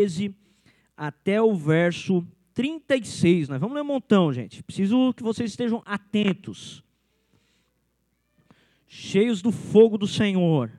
[0.00, 0.34] 13
[0.96, 3.50] até o verso 36.
[3.50, 4.62] Nós vamos ler um montão, gente.
[4.62, 6.82] Preciso que vocês estejam atentos.
[8.86, 10.72] Cheios do fogo do Senhor.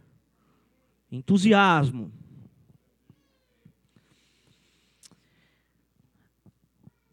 [1.11, 2.11] Entusiasmo.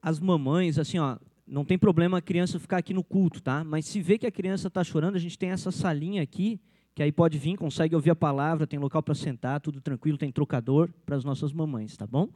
[0.00, 3.62] As mamães, assim, ó, não tem problema a criança ficar aqui no culto, tá?
[3.62, 6.59] Mas se vê que a criança está chorando, a gente tem essa salinha aqui,
[6.98, 10.32] que aí pode vir, consegue ouvir a palavra, tem local para sentar, tudo tranquilo, tem
[10.32, 12.28] trocador para as nossas mamães, tá bom?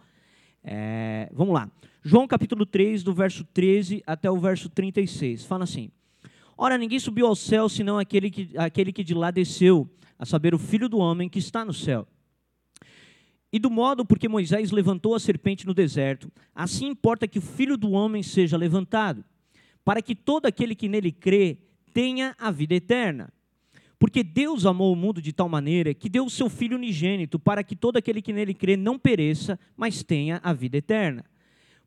[0.62, 1.68] É, vamos lá.
[2.00, 5.44] João capítulo 3, do verso 13 até o verso 36.
[5.46, 5.90] Fala assim:
[6.56, 10.54] Ora, ninguém subiu ao céu senão aquele que, aquele que de lá desceu, a saber,
[10.54, 12.06] o filho do homem que está no céu.
[13.53, 17.76] E do modo porque Moisés levantou a serpente no deserto, assim importa que o filho
[17.76, 19.25] do homem seja levantado,
[19.84, 21.58] para que todo aquele que nele crê
[21.92, 23.29] tenha a vida eterna.
[24.02, 27.62] Porque Deus amou o mundo de tal maneira que deu o seu Filho unigênito para
[27.62, 31.25] que todo aquele que nele crê não pereça, mas tenha a vida eterna.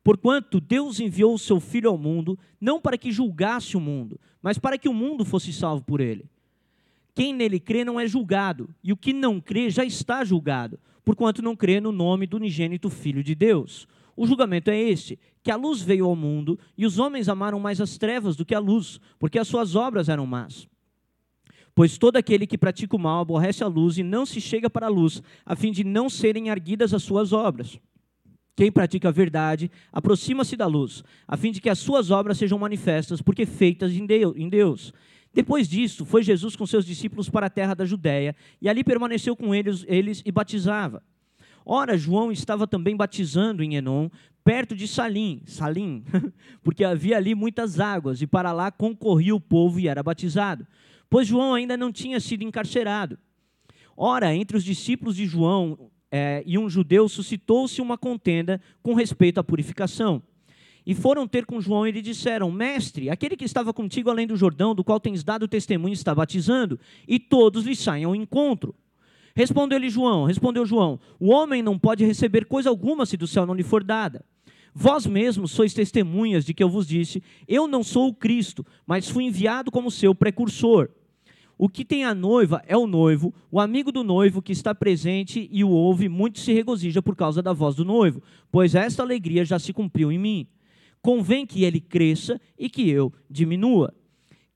[0.02, 4.56] Porquanto Deus enviou o seu Filho ao mundo, não para que julgasse o mundo, mas
[4.56, 6.24] para que o mundo fosse salvo por ele.
[7.14, 11.42] Quem nele crê não é julgado, e o que não crê já está julgado, porquanto
[11.42, 13.86] não crê no nome do unigênito Filho de Deus.
[14.16, 17.78] O julgamento é este: que a luz veio ao mundo, e os homens amaram mais
[17.78, 20.66] as trevas do que a luz, porque as suas obras eram más.
[21.76, 24.86] Pois todo aquele que pratica o mal aborrece a luz e não se chega para
[24.86, 27.78] a luz, a fim de não serem arguidas as suas obras.
[28.56, 32.58] Quem pratica a verdade aproxima-se da luz, a fim de que as suas obras sejam
[32.58, 34.06] manifestas, porque feitas em
[34.48, 34.94] Deus.
[35.34, 39.36] Depois disso, foi Jesus com seus discípulos para a terra da Judéia, e ali permaneceu
[39.36, 41.02] com eles, eles e batizava.
[41.68, 44.08] Ora, João estava também batizando em Enom,
[44.44, 46.04] perto de Salim, Salim,
[46.62, 50.64] porque havia ali muitas águas, e para lá concorria o povo e era batizado,
[51.10, 53.18] pois João ainda não tinha sido encarcerado.
[53.96, 59.40] Ora, entre os discípulos de João é, e um judeu suscitou-se uma contenda com respeito
[59.40, 60.22] à purificação.
[60.86, 64.36] E foram ter com João e lhe disseram: Mestre, aquele que estava contigo além do
[64.36, 68.72] Jordão, do qual tens dado testemunho, está batizando, e todos lhe saem ao encontro.
[69.36, 73.54] Respondeu-lhe João, respondeu João: O homem não pode receber coisa alguma se do céu não
[73.54, 74.24] lhe for dada.
[74.74, 79.10] Vós mesmos sois testemunhas de que eu vos disse: Eu não sou o Cristo, mas
[79.10, 80.88] fui enviado como seu precursor.
[81.58, 85.48] O que tem a noiva é o noivo, o amigo do noivo que está presente
[85.52, 89.44] e o ouve, muito se regozija por causa da voz do noivo, pois esta alegria
[89.44, 90.48] já se cumpriu em mim
[91.06, 93.94] convém que ele cresça e que eu diminua.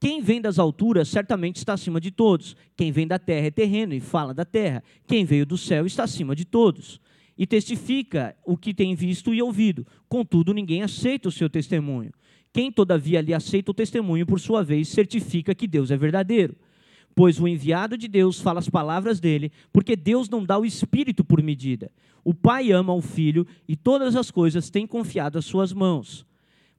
[0.00, 2.56] Quem vem das alturas certamente está acima de todos.
[2.74, 4.82] Quem vem da terra é terreno e fala da terra.
[5.06, 6.98] Quem veio do céu está acima de todos.
[7.36, 9.86] E testifica o que tem visto e ouvido.
[10.08, 12.12] Contudo, ninguém aceita o seu testemunho.
[12.50, 16.56] Quem, todavia, lhe aceita o testemunho, por sua vez, certifica que Deus é verdadeiro.
[17.14, 21.22] Pois o enviado de Deus fala as palavras dele, porque Deus não dá o espírito
[21.22, 21.92] por medida.
[22.24, 26.24] O Pai ama o Filho e todas as coisas tem confiado às suas mãos.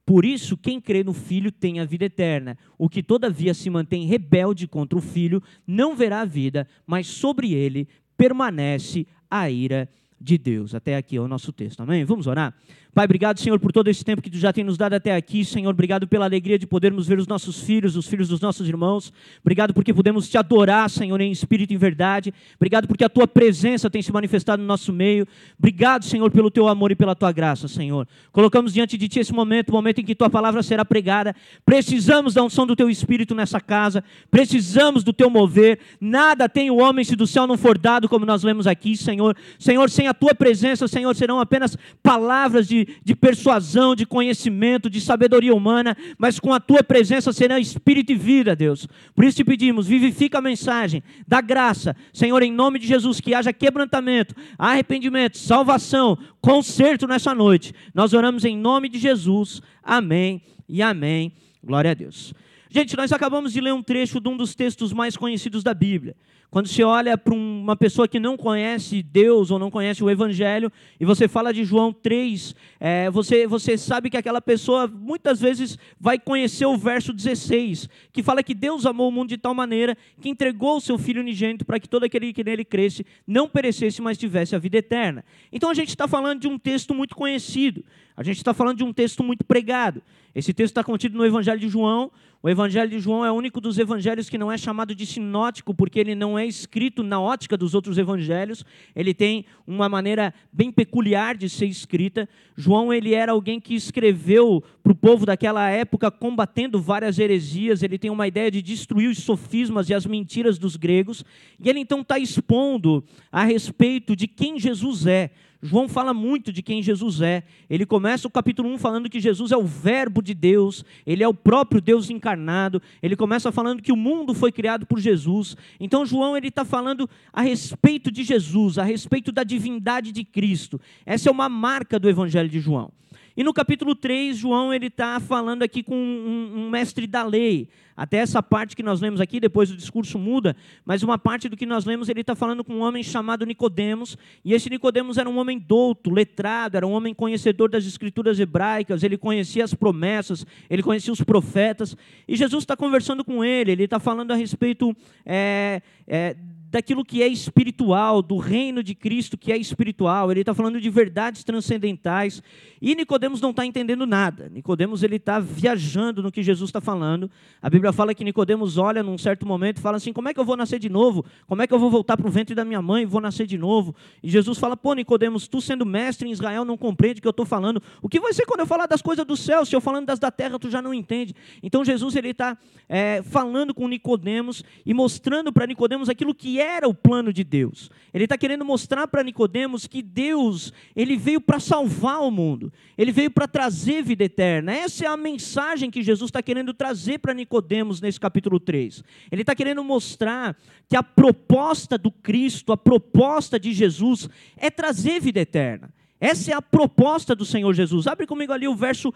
[0.04, 2.58] Por isso, quem crê no Filho tem a vida eterna.
[2.76, 7.54] O que, todavia, se mantém rebelde contra o Filho não verá a vida, mas sobre
[7.54, 9.88] ele permanece a ira
[10.20, 10.74] de Deus.
[10.74, 12.04] Até aqui é o nosso texto, amém?
[12.04, 12.54] Vamos orar?
[12.94, 15.46] Pai, obrigado, Senhor, por todo esse tempo que tu já tem nos dado até aqui.
[15.46, 19.10] Senhor, obrigado pela alegria de podermos ver os nossos filhos, os filhos dos nossos irmãos.
[19.40, 22.34] Obrigado porque podemos te adorar, Senhor, em espírito e em verdade.
[22.56, 25.26] Obrigado porque a tua presença tem se manifestado no nosso meio.
[25.58, 28.06] Obrigado, Senhor, pelo teu amor e pela tua graça, Senhor.
[28.30, 31.34] Colocamos diante de ti esse momento, o momento em que tua palavra será pregada.
[31.64, 34.04] Precisamos da unção do teu espírito nessa casa.
[34.30, 35.78] Precisamos do teu mover.
[35.98, 39.34] Nada tem o homem se do céu não for dado, como nós lemos aqui, Senhor.
[39.58, 45.00] Senhor, sem a tua presença, Senhor, serão apenas palavras de de, persuasão, de conhecimento, de
[45.00, 48.86] sabedoria humana, mas com a tua presença será espírito e vida, Deus.
[49.14, 53.34] Por isso te pedimos, vivifica a mensagem, dá graça, Senhor, em nome de Jesus, que
[53.34, 57.74] haja quebrantamento, arrependimento, salvação, conserto nessa noite.
[57.94, 59.60] Nós oramos em nome de Jesus.
[59.82, 61.32] Amém e amém.
[61.62, 62.34] Glória a Deus.
[62.74, 66.16] Gente, nós acabamos de ler um trecho de um dos textos mais conhecidos da Bíblia.
[66.50, 70.72] Quando você olha para uma pessoa que não conhece Deus ou não conhece o Evangelho
[70.98, 75.78] e você fala de João 3, é, você, você sabe que aquela pessoa muitas vezes
[76.00, 79.94] vai conhecer o verso 16, que fala que Deus amou o mundo de tal maneira
[80.20, 84.00] que entregou o seu Filho unigênito para que todo aquele que nele cresce não perecesse,
[84.00, 85.22] mas tivesse a vida eterna.
[85.52, 87.84] Então a gente está falando de um texto muito conhecido,
[88.16, 90.02] a gente está falando de um texto muito pregado.
[90.34, 92.10] Esse texto está contido no Evangelho de João.
[92.42, 95.72] O Evangelho de João é o único dos evangelhos que não é chamado de sinótico,
[95.72, 98.64] porque ele não é escrito na ótica dos outros evangelhos.
[98.96, 102.28] Ele tem uma maneira bem peculiar de ser escrita.
[102.56, 107.82] João ele era alguém que escreveu para o povo daquela época, combatendo várias heresias.
[107.82, 111.24] Ele tem uma ideia de destruir os sofismas e as mentiras dos gregos.
[111.60, 115.30] E ele então está expondo a respeito de quem Jesus é.
[115.62, 117.44] João fala muito de quem Jesus é.
[117.70, 121.28] Ele começa o capítulo 1 falando que Jesus é o Verbo de Deus, ele é
[121.28, 122.82] o próprio Deus encarnado.
[123.00, 125.56] Ele começa falando que o mundo foi criado por Jesus.
[125.78, 130.80] Então, João ele está falando a respeito de Jesus, a respeito da divindade de Cristo.
[131.06, 132.90] Essa é uma marca do Evangelho de João.
[133.36, 137.68] E no capítulo 3, João ele está falando aqui com um, um, mestre da lei.
[137.96, 141.56] Até essa parte que nós lemos aqui, depois o discurso muda, mas uma parte do
[141.56, 145.28] que nós lemos, ele está falando com um homem chamado Nicodemos, e esse Nicodemos era
[145.28, 150.46] um homem douto, letrado, era um homem conhecedor das escrituras hebraicas, ele conhecia as promessas,
[150.70, 151.96] ele conhecia os profetas,
[152.26, 156.34] e Jesus está conversando com ele, ele está falando a respeito é, é,
[156.72, 160.30] daquilo que é espiritual, do reino de Cristo que é espiritual.
[160.30, 162.42] Ele está falando de verdades transcendentais.
[162.80, 164.48] E Nicodemos não está entendendo nada.
[164.48, 167.30] Nicodemos ele está viajando no que Jesus está falando.
[167.60, 170.40] A Bíblia fala que Nicodemos olha num certo momento e fala assim: como é que
[170.40, 171.26] eu vou nascer de novo?
[171.46, 173.46] Como é que eu vou voltar para o ventre da minha mãe e vou nascer
[173.46, 173.94] de novo?
[174.22, 177.32] E Jesus fala: pô, Nicodemos, tu sendo mestre em Israel não compreende o que eu
[177.32, 177.82] estou falando.
[178.00, 179.66] O que vai ser quando eu falar das coisas do céu?
[179.66, 181.34] Se eu falando das da terra, tu já não entende.
[181.62, 182.56] Então Jesus ele está
[182.88, 187.90] é, falando com Nicodemos e mostrando para Nicodemos aquilo que era o plano de Deus.
[188.14, 192.72] Ele está querendo mostrar para Nicodemos que Deus, ele veio para salvar o mundo.
[192.96, 194.72] Ele veio para trazer vida eterna.
[194.72, 199.02] Essa é a mensagem que Jesus está querendo trazer para Nicodemos nesse capítulo 3.
[199.30, 200.56] Ele está querendo mostrar
[200.88, 205.92] que a proposta do Cristo, a proposta de Jesus é trazer vida eterna.
[206.20, 208.06] Essa é a proposta do Senhor Jesus.
[208.06, 209.12] Abre comigo ali o verso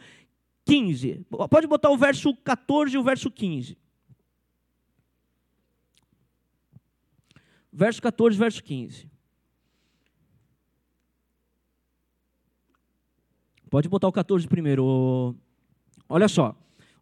[0.67, 1.25] 15.
[1.49, 3.79] Pode botar o verso 14 e o verso 15.
[7.77, 9.07] Verso 14, verso 15.
[13.69, 15.37] Pode botar o 14 primeiro.
[16.09, 16.57] Olha só.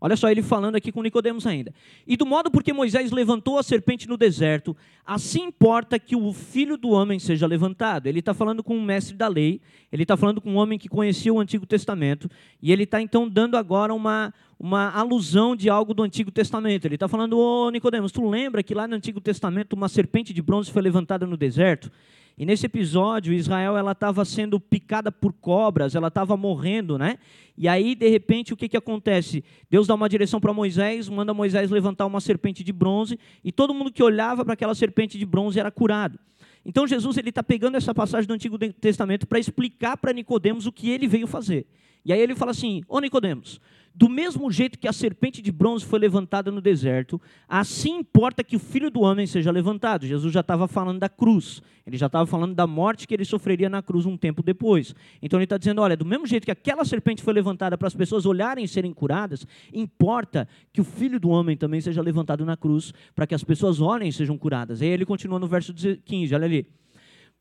[0.04, 1.72] Olha só ele falando aqui com Nicodemos ainda.
[2.06, 6.76] E do modo porque Moisés levantou a serpente no deserto, assim importa que o filho
[6.76, 8.06] do homem seja levantado.
[8.06, 10.90] Ele está falando com um mestre da lei, ele está falando com um homem que
[10.90, 12.30] conhecia o Antigo Testamento,
[12.60, 16.84] e ele está então dando agora uma, uma alusão de algo do Antigo Testamento.
[16.84, 20.42] Ele está falando, ô Nicodemos, tu lembra que lá no Antigo Testamento uma serpente de
[20.42, 21.90] bronze foi levantada no deserto?
[22.36, 27.19] E nesse episódio, Israel ela estava sendo picada por cobras, ela estava morrendo, né?
[27.56, 29.44] E aí, de repente, o que, que acontece?
[29.70, 33.72] Deus dá uma direção para Moisés, manda Moisés levantar uma serpente de bronze, e todo
[33.72, 36.19] mundo que olhava para aquela serpente de bronze era curado.
[36.64, 40.72] Então Jesus ele está pegando essa passagem do Antigo Testamento para explicar para Nicodemos o
[40.72, 41.66] que ele veio fazer.
[42.04, 43.60] E aí ele fala assim: Ô Nicodemos,
[43.94, 48.56] do mesmo jeito que a serpente de bronze foi levantada no deserto, assim importa que
[48.56, 50.04] o filho do homem seja levantado.
[50.04, 53.68] Jesus já estava falando da cruz, ele já estava falando da morte que ele sofreria
[53.68, 54.94] na cruz um tempo depois.
[55.22, 57.94] Então ele está dizendo: olha, do mesmo jeito que aquela serpente foi levantada para as
[57.94, 62.56] pessoas olharem e serem curadas, importa que o filho do homem também seja levantado na
[62.56, 64.80] cruz, para que as pessoas olhem e sejam curadas.
[64.80, 66.66] E aí ele continua no verso 15, olha ali: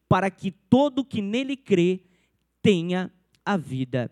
[0.08, 2.02] para que todo que nele crê
[2.62, 3.12] tenha
[3.44, 4.12] a vida.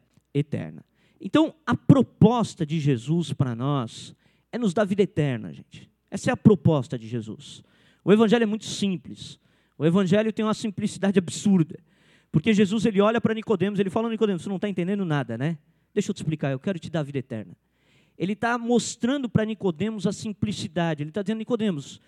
[1.20, 4.16] Então, a proposta de Jesus para nós
[4.52, 5.90] é nos dar vida eterna, gente.
[6.10, 7.64] Essa é a proposta de Jesus.
[8.04, 9.40] O evangelho é muito simples.
[9.78, 11.80] O evangelho tem uma simplicidade absurda.
[12.32, 15.58] Porque Jesus ele olha para Nicodemos, ele fala: Nicodemos, você não está entendendo nada, né?
[15.94, 17.56] Deixa eu te explicar, eu quero te dar a vida eterna.
[18.18, 21.04] Ele está mostrando para Nicodemos a simplicidade.
[21.04, 22.00] Ele está dizendo, Nicodemos,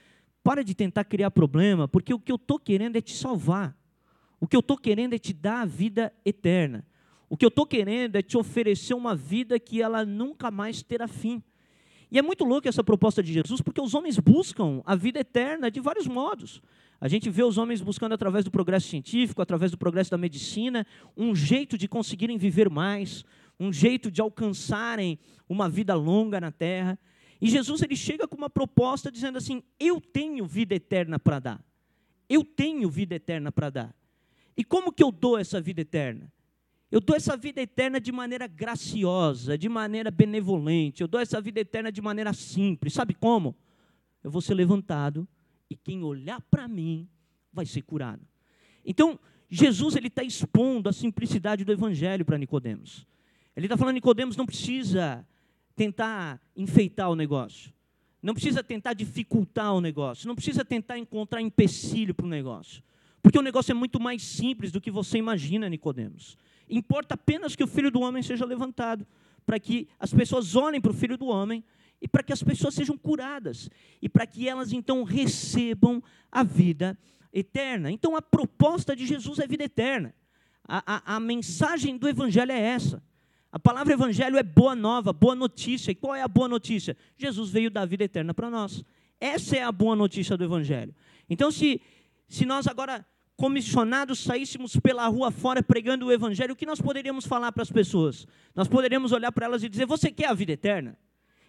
[0.44, 3.75] para de tentar criar problema, porque o que eu estou querendo é te salvar.
[4.40, 6.86] O que eu estou querendo é te dar a vida eterna.
[7.34, 11.08] O que eu estou querendo é te oferecer uma vida que ela nunca mais terá
[11.08, 11.42] fim.
[12.12, 15.72] E é muito louco essa proposta de Jesus, porque os homens buscam a vida eterna
[15.72, 16.62] de vários modos.
[17.02, 20.86] A gente vê os homens buscando através do progresso científico, através do progresso da medicina,
[21.18, 23.25] um jeito de conseguirem viver mais,
[23.60, 25.18] um jeito de alcançarem
[25.50, 27.00] uma vida longa na terra.
[27.42, 31.66] E Jesus ele chega com uma proposta dizendo assim: Eu tenho vida eterna para dar.
[32.30, 33.96] Eu tenho vida eterna para dar.
[34.56, 36.32] E como que eu dou essa vida eterna?
[36.94, 41.02] Eu dou essa vida eterna de maneira graciosa, de maneira benevolente.
[41.02, 42.94] Eu dou essa vida eterna de maneira simples.
[42.94, 43.56] Sabe como?
[44.24, 45.28] Eu vou ser levantado
[45.68, 47.10] e quem olhar para mim
[47.52, 48.22] vai ser curado.
[48.86, 49.20] Então,
[49.50, 53.08] Jesus ele está expondo a simplicidade do evangelho para Nicodemos.
[53.56, 55.28] Ele está falando, Nicodemos não precisa
[55.76, 57.74] tentar enfeitar o negócio.
[58.22, 60.28] Não precisa tentar dificultar o negócio.
[60.28, 62.84] Não precisa tentar encontrar empecilho para o negócio.
[63.20, 66.38] Porque o negócio é muito mais simples do que você imagina, Nicodemos.
[66.70, 69.05] Importa apenas que o filho do homem seja levantado,
[69.46, 71.63] para que as pessoas olhem para o filho do homem
[72.01, 73.70] e para que as pessoas sejam curadas
[74.01, 76.01] e para que elas então recebam
[76.32, 76.98] a vida
[77.32, 77.91] eterna.
[77.91, 80.13] Então a proposta de Jesus é vida eterna.
[80.67, 83.03] A, a, a mensagem do Evangelho é essa.
[83.51, 85.91] A palavra Evangelho é boa nova, boa notícia.
[85.91, 86.98] E qual é a boa notícia?
[87.17, 88.84] Jesus veio dar vida eterna para nós.
[89.20, 90.93] Essa é a boa notícia do Evangelho.
[91.29, 91.82] Então, se,
[92.27, 93.05] se nós agora
[93.36, 97.72] comissionados saíssemos pela rua fora pregando o evangelho, o que nós poderíamos falar para as
[97.72, 98.28] pessoas?
[98.56, 100.98] Nós poderíamos olhar para elas e dizer: Você quer a vida eterna?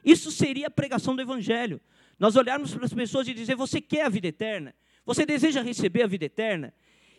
[0.05, 1.81] Isso seria a pregação do evangelho.
[2.19, 4.75] Nós olharmos para as pessoas e dizer: Você quer a vida eterna?
[5.05, 6.73] Você deseja receber a vida eterna?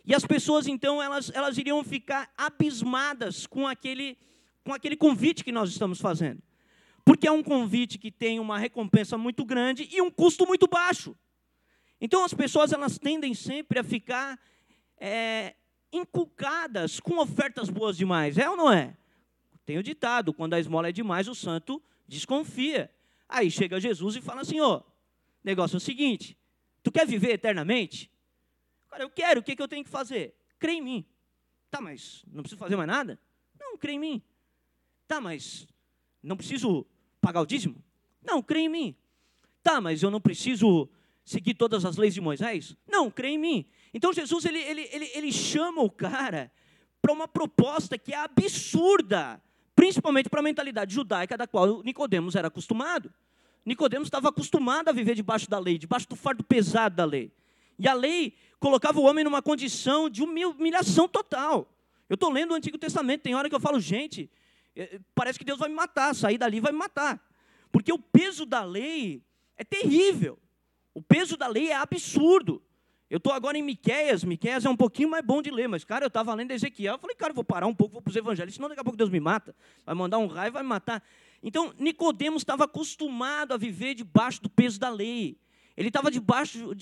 [0.04, 4.16] E as pessoas, então, elas, elas iriam ficar abismadas com aquele,
[4.62, 6.40] com aquele convite que nós estamos fazendo.
[7.04, 11.16] Porque é um convite que tem uma recompensa muito grande e um custo muito baixo.
[12.00, 14.38] Então, as pessoas, elas tendem sempre a ficar
[14.98, 15.54] é,
[15.92, 18.38] inculcadas com ofertas boas demais.
[18.38, 18.96] É ou não é?
[19.64, 22.90] Tem o ditado: quando a esmola é demais, o santo desconfia.
[23.28, 24.82] Aí chega Jesus e fala assim: ó,
[25.42, 26.36] negócio é o seguinte,
[26.82, 28.10] tu quer viver eternamente?
[28.90, 30.34] Cara, eu quero, o que, que eu tenho que fazer?
[30.58, 31.06] Crê em mim.
[31.70, 33.18] Tá, mas não preciso fazer mais nada?
[33.58, 34.22] Não, crê em mim.
[35.06, 35.66] Tá, mas
[36.22, 36.86] não preciso
[37.20, 37.82] pagar o dízimo?
[38.22, 38.96] Não, crê em mim.
[39.62, 40.88] Tá, mas eu não preciso
[41.24, 42.76] seguir todas as leis de Moisés?
[42.86, 43.66] Não, crê em mim.
[43.92, 46.50] Então Jesus ele, ele, ele, ele chama o cara
[47.00, 49.40] para uma proposta que é absurda,
[49.74, 53.12] principalmente para a mentalidade judaica da qual Nicodemos era acostumado.
[53.64, 57.32] Nicodemos estava acostumado a viver debaixo da lei, debaixo do fardo pesado da lei.
[57.78, 61.72] E a lei colocava o homem numa condição de humilhação total.
[62.08, 64.30] Eu estou lendo o Antigo Testamento, tem hora que eu falo, gente,
[64.74, 67.20] é, parece que Deus vai me matar, sair dali vai me matar.
[67.72, 69.22] Porque o peso da lei
[69.56, 70.38] é terrível.
[70.94, 72.62] O peso da lei é absurdo.
[73.08, 76.04] Eu estou agora em Miquéias, Miquéias é um pouquinho mais bom de ler, mas, cara,
[76.04, 78.16] eu estava lendo Ezequiel, eu falei, cara, eu vou parar um pouco, vou para os
[78.16, 81.00] evangelhos, senão daqui a pouco Deus me mata, vai mandar um raio, vai me matar.
[81.40, 85.38] Então, Nicodemos estava acostumado a viver debaixo do peso da lei.
[85.76, 86.08] Ele estava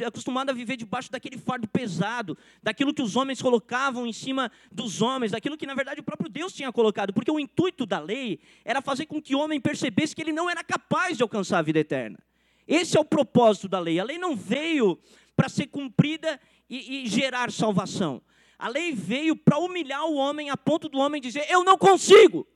[0.07, 5.03] acostumado a viver debaixo daquele fardo pesado, daquilo que os homens colocavam em cima dos
[5.03, 8.39] homens, daquilo que na verdade o próprio Deus tinha colocado, porque o intuito da lei
[8.65, 11.63] era fazer com que o homem percebesse que ele não era capaz de alcançar a
[11.63, 12.19] vida eterna.
[12.67, 13.99] Esse é o propósito da lei.
[13.99, 14.99] A lei não veio
[15.37, 18.23] para ser cumprida e, e gerar salvação.
[18.59, 22.47] A lei veio para humilhar o homem a ponto do homem dizer: Eu não consigo,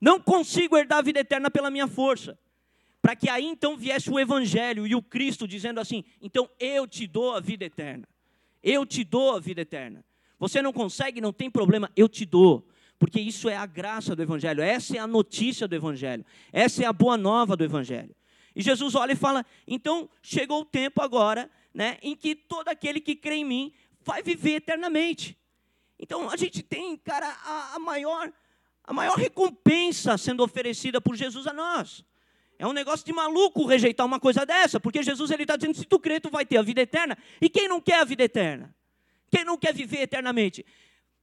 [0.00, 2.38] não consigo herdar a vida eterna pela minha força.
[3.00, 7.06] Para que aí então viesse o Evangelho e o Cristo dizendo assim: Então eu te
[7.06, 8.08] dou a vida eterna.
[8.62, 10.04] Eu te dou a vida eterna.
[10.38, 12.68] Você não consegue, não tem problema, eu te dou.
[12.98, 16.86] Porque isso é a graça do Evangelho, essa é a notícia do Evangelho, essa é
[16.86, 18.14] a boa nova do Evangelho.
[18.54, 23.00] E Jesus olha e fala: então chegou o tempo agora, né, em que todo aquele
[23.00, 25.38] que crê em mim vai viver eternamente.
[25.98, 28.32] Então a gente tem, cara, a, a maior
[28.84, 32.04] a maior recompensa sendo oferecida por Jesus a nós.
[32.58, 35.84] É um negócio de maluco rejeitar uma coisa dessa, porque Jesus ele está dizendo: se
[35.84, 37.16] tu crê, tu vai ter a vida eterna.
[37.40, 38.74] E quem não quer a vida eterna?
[39.30, 40.64] Quem não quer viver eternamente?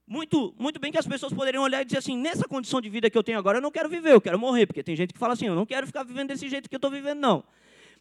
[0.09, 3.09] muito, muito bem que as pessoas poderiam olhar e dizer assim: nessa condição de vida
[3.09, 5.19] que eu tenho agora, eu não quero viver, eu quero morrer, porque tem gente que
[5.19, 7.43] fala assim: eu não quero ficar vivendo desse jeito que eu estou vivendo, não.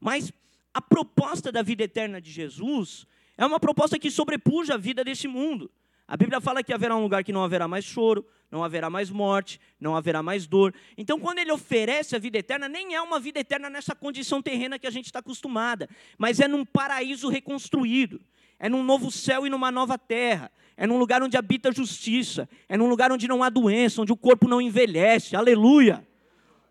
[0.00, 0.32] Mas
[0.72, 3.06] a proposta da vida eterna de Jesus
[3.36, 5.70] é uma proposta que sobrepuja a vida desse mundo.
[6.06, 9.10] A Bíblia fala que haverá um lugar que não haverá mais choro, não haverá mais
[9.10, 10.74] morte, não haverá mais dor.
[10.96, 14.78] Então, quando ele oferece a vida eterna, nem é uma vida eterna nessa condição terrena
[14.78, 18.20] que a gente está acostumada, mas é num paraíso reconstruído,
[18.58, 22.48] é num novo céu e numa nova terra, é num lugar onde habita a justiça,
[22.68, 25.36] é num lugar onde não há doença, onde o corpo não envelhece.
[25.36, 26.06] Aleluia!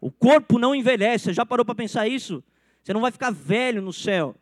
[0.01, 1.33] O corpo não envelhece.
[1.33, 2.43] Já parou para pensar isso?
[2.87, 4.33] Você não vai ficar velho no céu.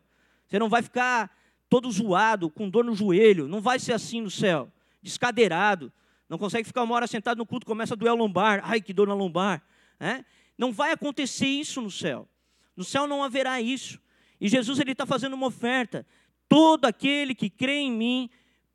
[0.45, 1.35] Você não vai ficar
[1.67, 3.47] todo zoado, com dor no joelho.
[3.47, 4.71] Não vai ser assim no céu.
[5.01, 5.91] Descadeirado.
[6.29, 8.61] Não consegue ficar uma hora sentado no culto, começa a doer a lombar.
[8.63, 9.63] Ai, que dor na lombar.
[9.99, 10.23] É?
[10.55, 12.29] Não vai acontecer isso no céu.
[12.77, 13.99] No céu não haverá isso.
[14.39, 16.05] E Jesus ele está fazendo uma oferta.
[16.47, 18.29] Todo aquele que crê em mim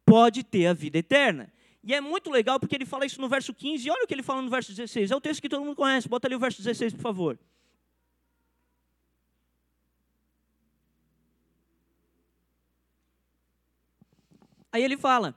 [0.04, 1.52] pode ter a vida eterna.
[1.84, 4.14] E é muito legal porque ele fala isso no verso 15, e olha o que
[4.14, 5.12] ele fala no verso 16.
[5.12, 7.38] É o texto que todo mundo conhece, bota ali o verso 16, por favor.
[14.72, 15.36] Aí ele fala: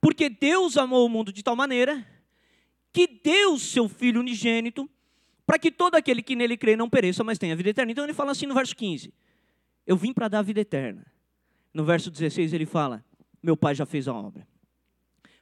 [0.00, 2.06] Porque Deus amou o mundo de tal maneira
[2.92, 4.88] que deu seu Filho unigênito
[5.46, 7.92] para que todo aquele que nele crê não pereça, mas tenha vida eterna.
[7.92, 9.12] Então ele fala assim no verso 15:
[9.86, 11.06] Eu vim para dar a vida eterna.
[11.72, 13.04] No verso 16 ele fala:
[13.42, 14.46] meu pai já fez a obra.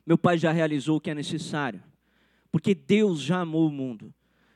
[0.04, 1.83] Meu pai já realizou o que é necessário.
[2.50, 4.14] Porque Deus já amou o mundo.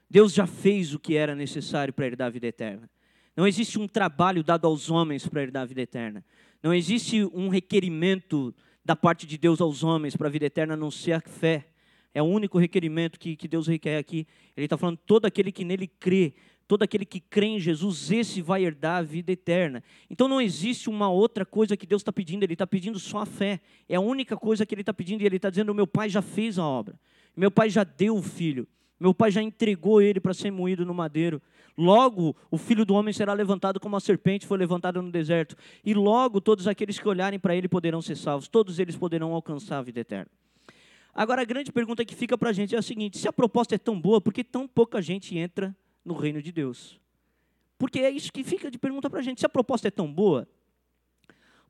[0.09, 2.91] Deus já fez o que era necessário para herdar a vida eterna.
[3.37, 6.25] Não existe um trabalho dado aos homens para herdar a vida eterna.
[6.63, 10.77] Não existe um requerimento da parte de Deus aos homens para a vida eterna, a
[10.77, 11.67] não ser a fé.
[12.13, 14.27] É o único requerimento que, que Deus requer aqui.
[14.57, 16.35] Ele está falando: todo aquele que nele crê
[16.71, 19.83] todo aquele que crê em Jesus, esse vai herdar a vida eterna.
[20.09, 23.27] Então não existe uma outra coisa que Deus está pedindo, Ele está pedindo só a
[23.27, 23.59] fé.
[23.89, 26.23] É a única coisa que Ele está pedindo, e Ele está dizendo: meu Pai já
[26.23, 26.95] fez a obra,
[27.37, 28.69] meu Pai já deu o filho.
[29.01, 31.41] Meu pai já entregou ele para ser moído no madeiro.
[31.77, 35.57] Logo, o filho do homem será levantado como a serpente foi levantada no deserto.
[35.83, 38.47] E logo, todos aqueles que olharem para ele poderão ser salvos.
[38.47, 40.31] Todos eles poderão alcançar a vida eterna.
[41.15, 43.75] Agora, a grande pergunta que fica para a gente é a seguinte: se a proposta
[43.75, 47.01] é tão boa, por que tão pouca gente entra no reino de Deus?
[47.79, 49.41] Porque é isso que fica de pergunta para a gente.
[49.41, 50.47] Se a proposta é tão boa,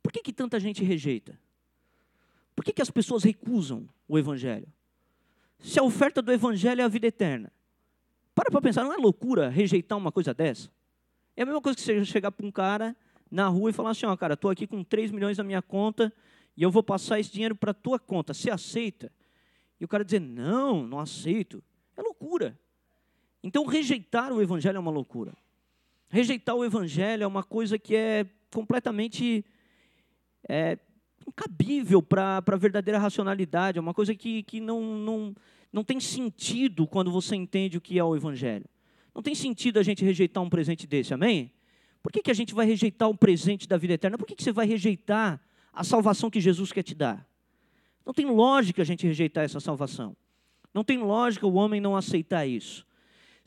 [0.03, 1.39] por que, que tanta gente rejeita?
[2.57, 4.67] Por que, que as pessoas recusam o Evangelho?
[5.61, 7.53] Se a oferta do Evangelho é a vida eterna,
[8.35, 10.71] para para pensar, não é loucura rejeitar uma coisa dessa?
[11.37, 12.97] É a mesma coisa que você chegar para um cara
[13.31, 16.13] na rua e falar assim: ó, cara, estou aqui com 3 milhões na minha conta
[16.57, 19.13] e eu vou passar esse dinheiro para a tua conta, você aceita?
[19.81, 21.63] E o cara dizer: não, não aceito.
[21.97, 22.59] É loucura.
[23.43, 25.35] Então, rejeitar o Evangelho é uma loucura.
[26.09, 29.45] Rejeitar o Evangelho é uma coisa que é completamente
[30.49, 30.79] é,
[31.27, 35.35] incabível para a verdadeira racionalidade, é uma coisa que, que não, não,
[35.73, 38.67] não tem sentido quando você entende o que é o Evangelho.
[39.15, 41.53] Não tem sentido a gente rejeitar um presente desse, amém?
[42.03, 44.17] Por que, que a gente vai rejeitar um presente da vida eterna?
[44.17, 45.41] Por que, que você vai rejeitar
[45.73, 47.27] a salvação que Jesus quer te dar?
[48.05, 50.17] Não tem lógica a gente rejeitar essa salvação.
[50.73, 52.87] Não tem lógica o homem não aceitar isso.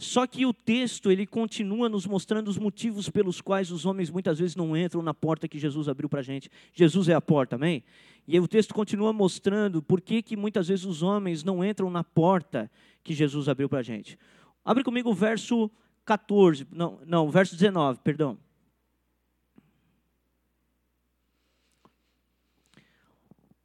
[0.04, 4.38] Só que o texto, ele continua nos mostrando os motivos pelos quais os homens muitas
[4.38, 6.52] vezes não entram na porta que Jesus abriu para a gente.
[6.74, 7.82] Jesus é a porta, amém?
[8.28, 12.04] E o texto continua mostrando por que, que muitas vezes os homens não entram na
[12.04, 12.70] porta
[13.02, 14.20] que Jesus abriu para a gente.
[14.66, 15.72] Abre comigo o verso
[16.04, 18.38] 14, não, não, verso 19, perdão.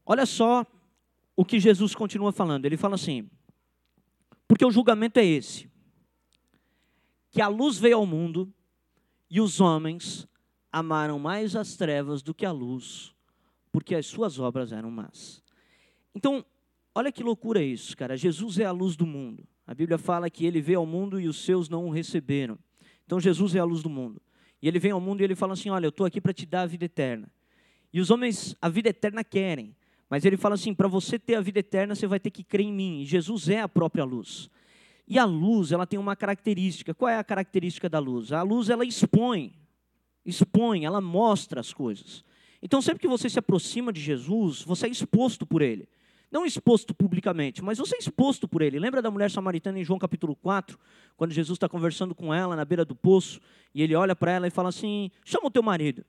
[0.07, 0.65] Olha só
[1.35, 2.65] o que Jesus continua falando.
[2.65, 3.29] Ele fala assim:
[4.47, 5.69] porque o julgamento é esse
[7.39, 8.53] que a luz veio ao mundo
[9.31, 10.27] e os homens
[10.73, 13.15] amaram mais as trevas do que a luz,
[13.71, 15.41] porque as suas obras eram más.
[16.13, 16.45] Então,
[16.93, 18.17] olha que loucura isso, cara.
[18.17, 19.47] Jesus é a luz do mundo.
[19.65, 22.59] A Bíblia fala que ele veio ao mundo e os seus não o receberam.
[23.07, 24.21] Então, Jesus é a luz do mundo.
[24.61, 26.45] E ele vem ao mundo e ele fala assim: Olha, eu estou aqui para te
[26.45, 27.31] dar a vida eterna.
[27.93, 29.77] E os homens a vida eterna querem.
[30.11, 32.67] Mas ele fala assim: para você ter a vida eterna, você vai ter que crer
[32.67, 33.03] em mim.
[33.03, 34.51] E Jesus é a própria luz.
[35.09, 36.93] E a luz, ela tem uma característica.
[36.93, 38.31] Qual é a característica da luz?
[38.31, 39.55] A luz, ela expõe,
[40.25, 42.23] expõe, ela mostra as coisas.
[42.61, 45.89] Então, sempre que você se aproxima de Jesus, você é exposto por ele.
[46.31, 48.79] Não exposto publicamente, mas você é exposto por ele.
[48.79, 50.79] Lembra da mulher samaritana em João capítulo 4,
[51.17, 53.41] quando Jesus está conversando com ela na beira do poço,
[53.75, 56.05] e ele olha para ela e fala assim: chama o teu marido.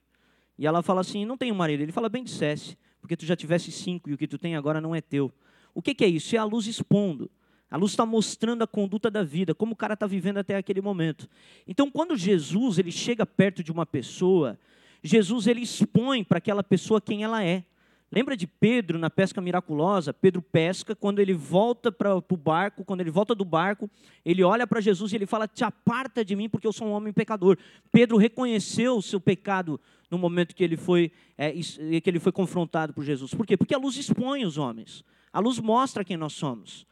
[0.58, 1.82] E ela fala assim: não tenho marido.
[1.82, 4.82] Ele fala: bem dissesse, porque tu já tivesse cinco e o que tu tem agora
[4.82, 5.32] não é teu.
[5.73, 6.36] O que, que é isso?
[6.36, 7.32] É a luz expondo.
[7.71, 10.82] A luz está mostrando a conduta da vida, como o cara está vivendo até aquele
[10.82, 11.29] momento.
[11.67, 14.58] Então, quando Jesus ele chega perto de uma pessoa,
[15.03, 17.63] Jesus ele expõe para aquela pessoa quem ela é.
[18.12, 20.12] Lembra de Pedro na pesca miraculosa?
[20.12, 23.88] Pedro pesca, quando ele volta para o barco, quando ele volta do barco,
[24.25, 26.91] ele olha para Jesus e ele fala: Te aparta de mim, porque eu sou um
[26.91, 27.55] homem pecador.
[27.91, 29.79] Pedro reconheceu o seu pecado
[30.10, 33.32] no momento que ele foi, é, que ele foi confrontado por Jesus.
[33.32, 33.55] Por quê?
[33.55, 36.88] Porque a luz expõe os homens, a luz mostra quem nós somos.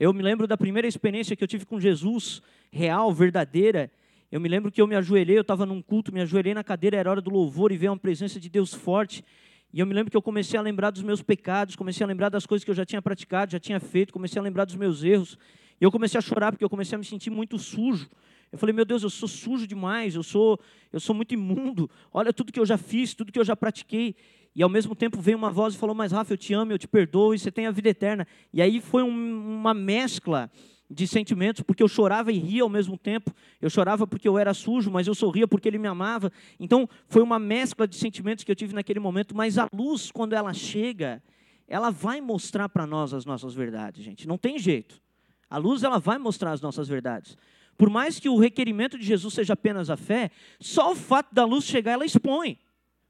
[0.00, 2.40] Eu me lembro da primeira experiência que eu tive com Jesus,
[2.72, 3.92] real, verdadeira.
[4.32, 6.96] Eu me lembro que eu me ajoelhei, eu estava num culto, me ajoelhei na cadeira,
[6.96, 9.22] era hora do louvor e veio uma presença de Deus forte.
[9.70, 12.30] E eu me lembro que eu comecei a lembrar dos meus pecados, comecei a lembrar
[12.30, 15.04] das coisas que eu já tinha praticado, já tinha feito, comecei a lembrar dos meus
[15.04, 15.36] erros.
[15.78, 18.08] E eu comecei a chorar porque eu comecei a me sentir muito sujo.
[18.50, 20.58] Eu falei, meu Deus, eu sou sujo demais, eu sou,
[20.90, 21.90] eu sou muito imundo.
[22.10, 24.16] Olha tudo que eu já fiz, tudo que eu já pratiquei.
[24.54, 26.78] E ao mesmo tempo veio uma voz e falou: Mas Rafa, eu te amo, eu
[26.78, 28.26] te perdoo e você tem a vida eterna.
[28.52, 30.50] E aí foi um, uma mescla
[30.90, 33.32] de sentimentos, porque eu chorava e ria ao mesmo tempo.
[33.60, 36.32] Eu chorava porque eu era sujo, mas eu sorria porque ele me amava.
[36.58, 39.36] Então foi uma mescla de sentimentos que eu tive naquele momento.
[39.36, 41.22] Mas a luz, quando ela chega,
[41.68, 44.26] ela vai mostrar para nós as nossas verdades, gente.
[44.26, 45.00] Não tem jeito.
[45.48, 47.38] A luz ela vai mostrar as nossas verdades.
[47.78, 51.44] Por mais que o requerimento de Jesus seja apenas a fé, só o fato da
[51.44, 52.58] luz chegar ela expõe.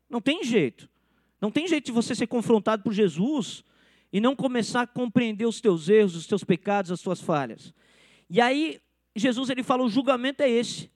[0.08, 0.89] Não tem jeito.
[1.40, 3.64] Não tem jeito de você ser confrontado por Jesus
[4.12, 7.72] e não começar a compreender os teus erros, os teus pecados, as tuas falhas.
[8.28, 8.80] E aí,
[9.14, 10.90] Jesus ele fala: o julgamento é esse.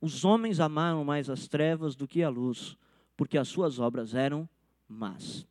[0.00, 2.76] Os homens amaram mais as trevas do que a luz,
[3.16, 4.48] porque as suas obras eram
[4.88, 5.46] más.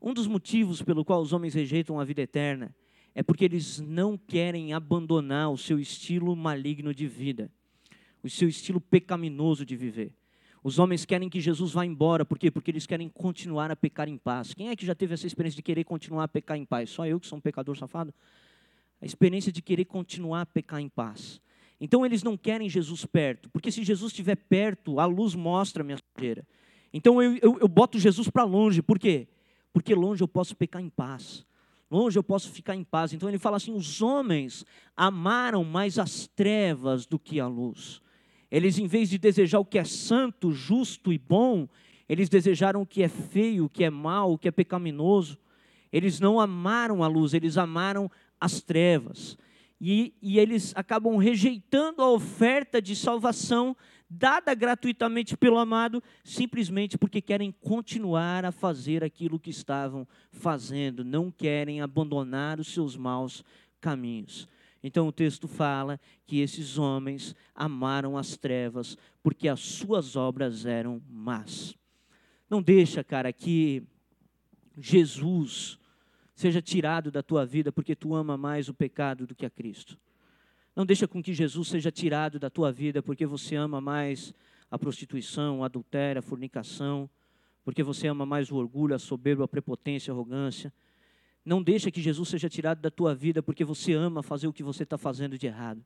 [0.00, 2.74] Um dos motivos pelo qual os homens rejeitam a vida eterna
[3.14, 7.50] é porque eles não querem abandonar o seu estilo maligno de vida,
[8.22, 10.14] o seu estilo pecaminoso de viver.
[10.62, 12.50] Os homens querem que Jesus vá embora, por quê?
[12.50, 14.52] Porque eles querem continuar a pecar em paz.
[14.54, 16.90] Quem é que já teve essa experiência de querer continuar a pecar em paz?
[16.90, 18.12] Só eu que sou um pecador safado?
[19.00, 21.40] A experiência de querer continuar a pecar em paz.
[21.80, 25.84] Então eles não querem Jesus perto, porque se Jesus estiver perto, a luz mostra a
[25.84, 26.44] minha sujeira.
[26.92, 29.28] Então eu, eu, eu boto Jesus para longe, por quê?
[29.72, 31.46] Porque longe eu posso pecar em paz.
[31.90, 33.12] Longe eu posso ficar em paz.
[33.12, 34.64] Então ele fala assim: os homens
[34.96, 38.02] amaram mais as trevas do que a luz.
[38.50, 41.68] Eles, em vez de desejar o que é santo, justo e bom,
[42.08, 45.38] eles desejaram o que é feio, o que é mal, o que é pecaminoso.
[45.92, 49.36] Eles não amaram a luz, eles amaram as trevas.
[49.80, 53.76] E, e eles acabam rejeitando a oferta de salvação
[54.10, 61.30] dada gratuitamente pelo amado, simplesmente porque querem continuar a fazer aquilo que estavam fazendo, não
[61.30, 63.44] querem abandonar os seus maus
[63.80, 64.48] caminhos.
[64.82, 71.02] Então o texto fala que esses homens amaram as trevas porque as suas obras eram
[71.08, 71.76] más.
[72.48, 73.82] Não deixa, cara, que
[74.76, 75.78] Jesus
[76.34, 79.98] seja tirado da tua vida porque tu ama mais o pecado do que a Cristo.
[80.74, 84.32] Não deixa com que Jesus seja tirado da tua vida porque você ama mais
[84.70, 87.10] a prostituição, a adultério, a fornicação,
[87.64, 90.72] porque você ama mais o orgulho, a soberba, a prepotência, a arrogância.
[91.48, 94.62] Não deixa que Jesus seja tirado da tua vida porque você ama fazer o que
[94.62, 95.82] você está fazendo de errado.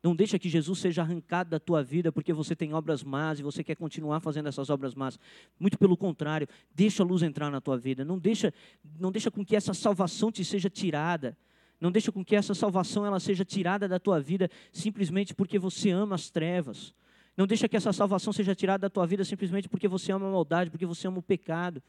[0.00, 3.42] Não deixa que Jesus seja arrancado da tua vida porque você tem obras más e
[3.42, 5.18] você quer continuar fazendo essas obras más.
[5.58, 8.04] Muito pelo contrário, deixa a luz entrar na tua vida.
[8.04, 8.54] Não deixa,
[8.96, 11.36] não deixa com que essa salvação te seja tirada.
[11.80, 15.90] Não deixa com que essa salvação ela seja tirada da tua vida simplesmente porque você
[15.90, 16.94] ama as trevas.
[17.36, 20.30] Não deixa que essa salvação seja tirada da tua vida simplesmente porque você ama a
[20.30, 21.82] maldade, porque você ama o pecado.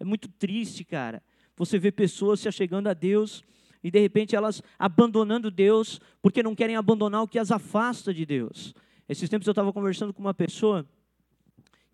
[0.00, 1.22] É muito triste, cara.
[1.56, 3.44] Você vê pessoas se achegando a Deus
[3.82, 8.24] e de repente elas abandonando Deus porque não querem abandonar o que as afasta de
[8.24, 8.74] Deus.
[9.08, 10.86] Esses tempos eu estava conversando com uma pessoa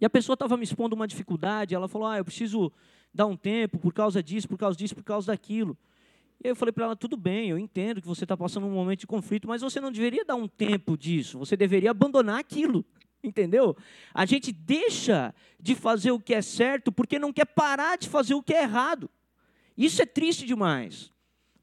[0.00, 1.74] e a pessoa estava me expondo uma dificuldade.
[1.74, 2.72] Ela falou: Ah, eu preciso
[3.12, 5.76] dar um tempo por causa disso, por causa disso, por causa daquilo.
[6.42, 8.72] E aí eu falei para ela: tudo bem, eu entendo que você está passando um
[8.72, 12.84] momento de conflito, mas você não deveria dar um tempo disso, você deveria abandonar aquilo.
[13.22, 13.76] Entendeu?
[14.14, 18.32] A gente deixa de fazer o que é certo porque não quer parar de fazer
[18.32, 19.10] o que é errado.
[19.80, 21.10] Isso é triste demais,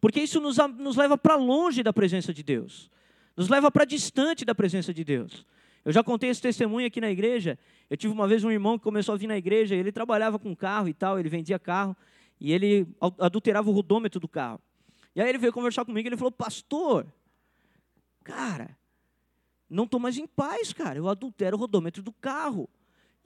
[0.02, 2.90] porque isso nos, nos leva para longe da presença de Deus,
[3.36, 5.46] nos leva para distante da presença de Deus.
[5.86, 7.60] Eu já contei esse testemunho aqui na igreja.
[7.88, 10.56] Eu tive uma vez um irmão que começou a vir na igreja, ele trabalhava com
[10.56, 11.96] carro e tal, ele vendia carro,
[12.40, 12.88] e ele
[13.20, 14.60] adulterava o rodômetro do carro.
[15.16, 17.06] E aí ele veio conversar comigo e ele falou: Pastor,
[18.24, 18.76] cara,
[19.70, 20.98] não estou mais em paz, cara.
[20.98, 22.68] Eu adultero o rodômetro do carro.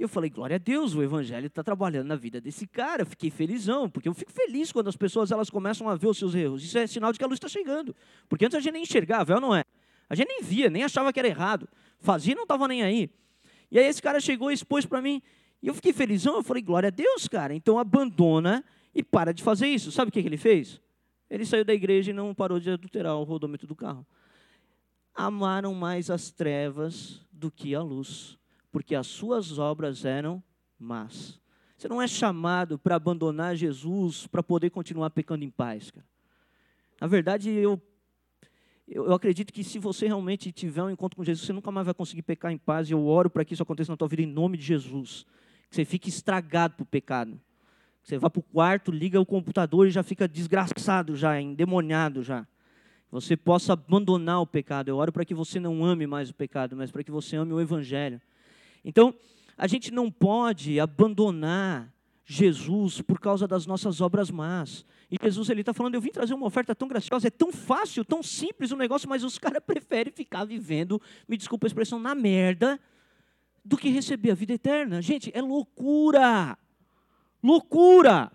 [0.01, 3.03] E eu falei: Glória a Deus, o evangelho está trabalhando na vida desse cara.
[3.03, 6.17] Eu fiquei felizão, porque eu fico feliz quando as pessoas elas começam a ver os
[6.17, 6.63] seus erros.
[6.63, 7.95] Isso é sinal de que a luz está chegando.
[8.27, 9.63] Porque antes a gente nem enxergava, é ou não é?
[10.09, 11.69] A gente nem via, nem achava que era errado.
[11.99, 13.11] Fazia não estava nem aí.
[13.69, 15.21] E aí esse cara chegou e expôs para mim.
[15.61, 16.37] E eu fiquei felizão.
[16.37, 17.53] Eu falei: Glória a Deus, cara.
[17.53, 19.91] Então abandona e para de fazer isso.
[19.91, 20.81] Sabe o que, que ele fez?
[21.29, 24.03] Ele saiu da igreja e não parou de adulterar o rodômetro do carro.
[25.13, 28.40] Amaram mais as trevas do que a luz,
[28.71, 30.41] porque as suas obras eram
[30.79, 31.39] más.
[31.77, 36.05] Você não é chamado para abandonar Jesus para poder continuar pecando em paz, cara.
[36.99, 37.81] Na verdade, eu,
[38.87, 41.93] eu acredito que se você realmente tiver um encontro com Jesus, você nunca mais vai
[41.95, 42.87] conseguir pecar em paz.
[42.87, 45.25] E eu oro para que isso aconteça na tua vida em nome de Jesus.
[45.69, 47.41] Que você fique estragado por pecado.
[48.03, 52.47] Você vai para o quarto, liga o computador e já fica desgraçado, já, endemoniado já.
[53.11, 54.87] Você possa abandonar o pecado.
[54.89, 57.53] Eu oro para que você não ame mais o pecado, mas para que você ame
[57.53, 58.21] o Evangelho.
[58.83, 59.13] Então,
[59.57, 61.93] a gente não pode abandonar
[62.25, 64.85] Jesus por causa das nossas obras más.
[65.09, 68.05] E Jesus ele está falando, eu vim trazer uma oferta tão graciosa, é tão fácil,
[68.05, 72.15] tão simples o negócio, mas os caras preferem ficar vivendo, me desculpa a expressão, na
[72.15, 72.79] merda,
[73.63, 75.01] do que receber a vida eterna.
[75.01, 76.57] Gente, é loucura.
[77.43, 78.31] Loucura!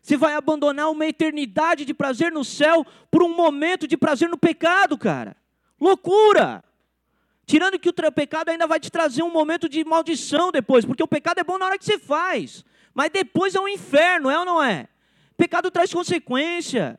[0.00, 4.38] Você vai abandonar uma eternidade de prazer no céu por um momento de prazer no
[4.38, 5.36] pecado, cara.
[5.78, 6.64] Loucura!
[7.50, 11.08] Tirando que o pecado ainda vai te trazer um momento de maldição depois, porque o
[11.08, 14.44] pecado é bom na hora que você faz, mas depois é um inferno, é ou
[14.44, 14.86] não é?
[15.36, 16.96] Pecado traz consequência.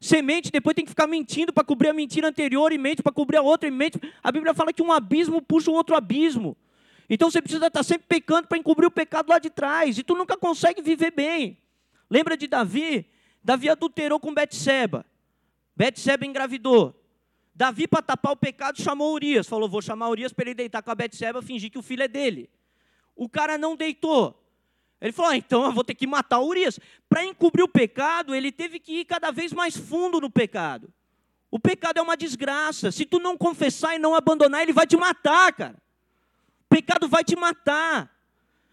[0.00, 3.38] Semente depois tem que ficar mentindo para cobrir a mentira anterior e mente para cobrir
[3.38, 4.00] a outra e mente.
[4.22, 6.56] A Bíblia fala que um abismo puxa o outro abismo.
[7.10, 9.98] Então você precisa estar sempre pecando para encobrir o pecado lá de trás.
[9.98, 11.58] E tu nunca consegue viver bem.
[12.08, 13.04] Lembra de Davi?
[13.42, 15.04] Davi adulterou com Betseba.
[15.74, 16.97] Betseba engravidou.
[17.58, 19.48] Davi, para tapar o pecado, chamou Urias.
[19.48, 22.06] Falou, vou chamar Urias para ele deitar com a Betseba, fingir que o filho é
[22.06, 22.48] dele.
[23.16, 24.40] O cara não deitou.
[25.00, 26.78] Ele falou, ah, então eu vou ter que matar Urias.
[27.08, 30.88] Para encobrir o pecado, ele teve que ir cada vez mais fundo no pecado.
[31.50, 32.92] O pecado é uma desgraça.
[32.92, 35.82] Se tu não confessar e não abandonar, ele vai te matar, cara.
[36.68, 38.08] Pecado vai te matar.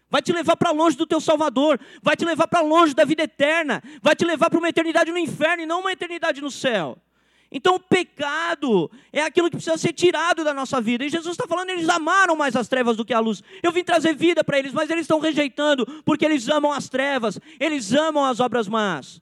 [0.08, 3.24] Vai te levar para longe do teu Salvador, vai te levar para longe da vida
[3.24, 6.96] eterna, vai te levar para uma eternidade no inferno e não uma eternidade no céu.
[7.50, 11.04] Então o pecado é aquilo que precisa ser tirado da nossa vida.
[11.04, 13.42] E Jesus está falando, eles amaram mais as trevas do que a luz.
[13.62, 17.38] Eu vim trazer vida para eles, mas eles estão rejeitando, porque eles amam as trevas,
[17.60, 19.20] eles amam as obras más.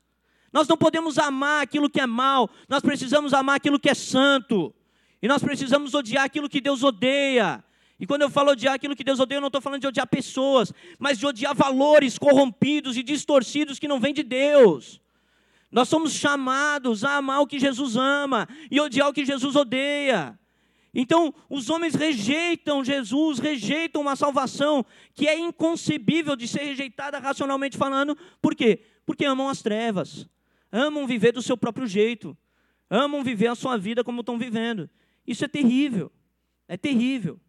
[0.52, 4.74] Nós não podemos amar aquilo que é mal, nós precisamos amar aquilo que é santo.
[5.20, 7.64] E nós precisamos odiar aquilo que Deus odeia.
[7.98, 10.06] E quando eu falo odiar aquilo que Deus odeia, eu não estou falando de odiar
[10.06, 15.00] pessoas, mas de odiar valores corrompidos e distorcidos que não vêm de Deus.
[15.74, 20.38] Nós somos chamados a amar o que Jesus ama e odiar o que Jesus odeia.
[20.94, 27.76] Então, os homens rejeitam Jesus, rejeitam uma salvação que é inconcebível de ser rejeitada racionalmente
[27.76, 28.16] falando.
[28.40, 28.80] Por quê?
[29.04, 30.26] Porque amam as trevas
[30.74, 32.36] amam viver do seu próprio jeito,
[32.90, 34.90] amam viver a sua vida como estão vivendo.
[35.24, 36.10] Isso é terrível,
[36.66, 37.40] é terrível.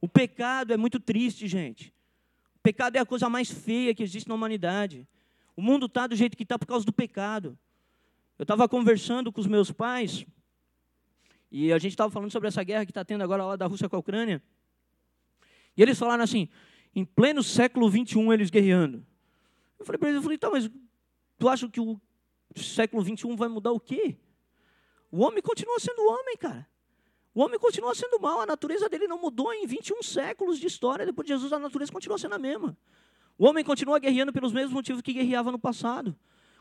[0.00, 1.94] O pecado é muito triste, gente.
[2.56, 5.06] O pecado é a coisa mais feia que existe na humanidade.
[5.56, 7.56] O mundo está do jeito que está por causa do pecado.
[8.38, 10.26] Eu estava conversando com os meus pais,
[11.50, 13.88] e a gente estava falando sobre essa guerra que está tendo agora lá da Rússia
[13.88, 14.42] com a Ucrânia.
[15.76, 16.48] E eles falaram assim,
[16.94, 19.06] em pleno século 21 eles guerreando.
[19.78, 20.68] Eu falei para eles, eu falei, tá, mas
[21.38, 22.00] tu acha que o
[22.56, 24.16] século 21 vai mudar o quê?
[25.12, 26.66] O homem continua sendo homem, cara.
[27.32, 31.06] O homem continua sendo mal, a natureza dele não mudou em 21 séculos de história.
[31.06, 32.76] Depois de Jesus, a natureza continua sendo a mesma.
[33.38, 36.16] O homem continua guerreando pelos mesmos motivos que guerreava no passado.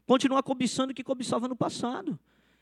[0.06, 2.20] Continua cobiçando o que cobiçava no passado.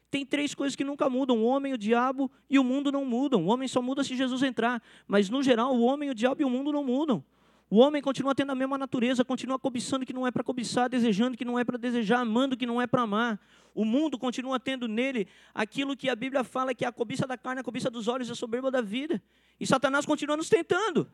[0.10, 3.46] Tem três coisas que nunca mudam: o homem, o diabo e o mundo não mudam.
[3.46, 4.82] O homem só muda se Jesus entrar.
[5.08, 7.24] Mas, no geral, o homem, o diabo e o mundo não mudam.
[7.70, 11.38] O homem continua tendo a mesma natureza, continua cobiçando que não é para cobiçar, desejando
[11.38, 13.40] que não é para desejar, amando que não é para amar.
[13.74, 15.26] O mundo continua tendo nele
[15.56, 18.28] aquilo que a Bíblia fala que é a cobiça da carne, a cobiça dos olhos
[18.28, 19.24] e a soberba da vida.
[19.58, 21.10] E Satanás continua nos tentando,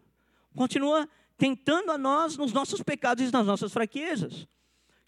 [0.56, 4.48] continua tentando a nós nos nossos pecados e nas nossas fraquezas.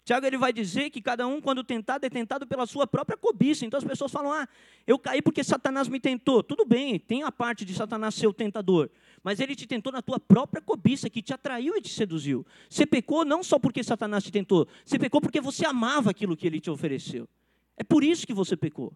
[0.04, 3.64] Tiago ele vai dizer que cada um, quando tentado, é tentado pela sua própria cobiça.
[3.64, 4.48] Então as pessoas falam: ah,
[4.86, 6.42] eu caí porque Satanás me tentou.
[6.42, 8.90] Tudo bem, tem a parte de Satanás ser o tentador.
[9.22, 12.46] Mas ele te tentou na tua própria cobiça, que te atraiu e te seduziu.
[12.68, 16.46] Você pecou não só porque Satanás te tentou, você pecou porque você amava aquilo que
[16.46, 17.28] ele te ofereceu.
[17.76, 18.92] É por isso que você pecou.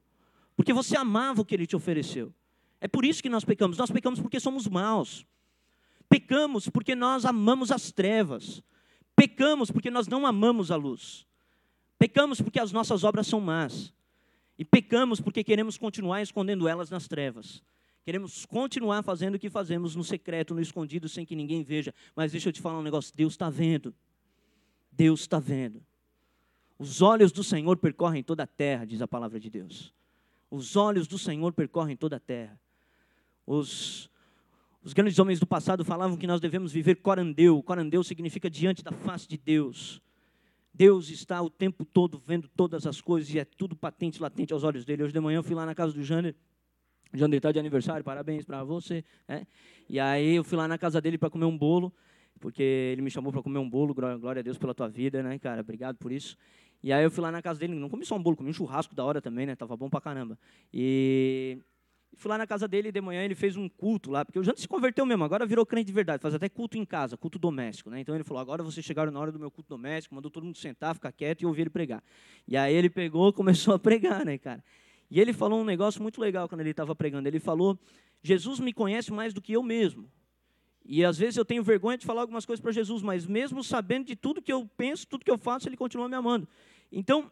[0.56, 2.32] Porque você amava o que ele te ofereceu.
[2.80, 3.76] É por isso que nós pecamos.
[3.76, 5.26] Nós pecamos porque somos maus.
[6.08, 8.62] Pecamos porque nós amamos as trevas.
[9.16, 11.26] Pecamos porque nós não amamos a luz.
[11.98, 13.92] Pecamos porque as nossas obras são más.
[14.58, 17.62] E pecamos porque queremos continuar escondendo elas nas trevas.
[18.04, 21.94] Queremos continuar fazendo o que fazemos no secreto, no escondido, sem que ninguém veja.
[22.14, 23.94] Mas deixa eu te falar um negócio: Deus está vendo.
[24.92, 25.82] Deus está vendo.
[26.78, 29.92] Os olhos do Senhor percorrem toda a terra, diz a palavra de Deus.
[30.50, 32.60] Os olhos do Senhor percorrem toda a terra.
[33.46, 34.10] Os,
[34.84, 37.62] os grandes homens do passado falavam que nós devemos viver corandeu.
[37.62, 39.98] Corandeu significa diante da face de Deus.
[40.74, 44.62] Deus está o tempo todo vendo todas as coisas e é tudo patente, latente aos
[44.62, 45.04] olhos dele.
[45.04, 46.34] Hoje de manhã eu fui lá na casa do Jander.
[47.14, 49.02] Jander está de aniversário, parabéns para você.
[49.26, 49.46] É?
[49.88, 51.90] E aí eu fui lá na casa dele para comer um bolo,
[52.38, 53.94] porque ele me chamou para comer um bolo.
[53.94, 55.62] Glória a Deus pela tua vida, né, cara?
[55.62, 56.36] Obrigado por isso.
[56.82, 58.52] E aí eu fui lá na casa dele, não comi só um bolo, comi um
[58.52, 59.56] churrasco da hora também, né?
[59.56, 60.38] Tava bom pra caramba.
[60.70, 61.58] E
[62.16, 64.60] Fui lá na casa dele de manhã, ele fez um culto lá, porque o Janto
[64.60, 67.90] se converteu mesmo, agora virou crente de verdade, faz até culto em casa, culto doméstico.
[67.90, 68.00] Né?
[68.00, 70.56] Então ele falou: agora vocês chegaram na hora do meu culto doméstico, mandou todo mundo
[70.56, 72.02] sentar, ficar quieto e ouvir ele pregar.
[72.46, 74.62] E aí ele pegou começou a pregar, né, cara?
[75.10, 77.28] E ele falou um negócio muito legal quando ele estava pregando.
[77.28, 77.78] Ele falou:
[78.22, 80.10] Jesus me conhece mais do que eu mesmo.
[80.84, 84.06] E às vezes eu tenho vergonha de falar algumas coisas para Jesus, mas mesmo sabendo
[84.06, 86.46] de tudo que eu penso, tudo que eu faço, ele continua me amando.
[86.92, 87.30] Então,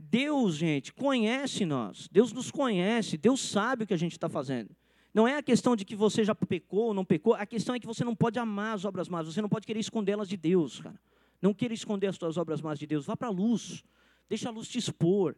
[0.00, 2.08] Deus, gente, conhece nós.
[2.10, 3.16] Deus nos conhece.
[3.16, 4.74] Deus sabe o que a gente está fazendo.
[5.12, 7.34] Não é a questão de que você já pecou ou não pecou.
[7.34, 9.26] A questão é que você não pode amar as obras más.
[9.26, 11.00] Você não pode querer escondê-las de Deus, cara.
[11.42, 13.06] Não queira esconder as suas obras más de Deus.
[13.06, 13.82] Vá para a luz.
[14.28, 15.34] Deixa a luz te expor.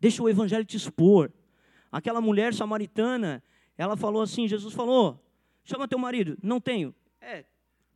[0.00, 1.32] Deixa o evangelho te expor.
[1.90, 3.42] Aquela mulher samaritana,
[3.78, 5.22] ela falou assim: Jesus falou,
[5.64, 6.36] chama teu marido.
[6.42, 6.94] Não tenho.
[7.20, 7.44] É,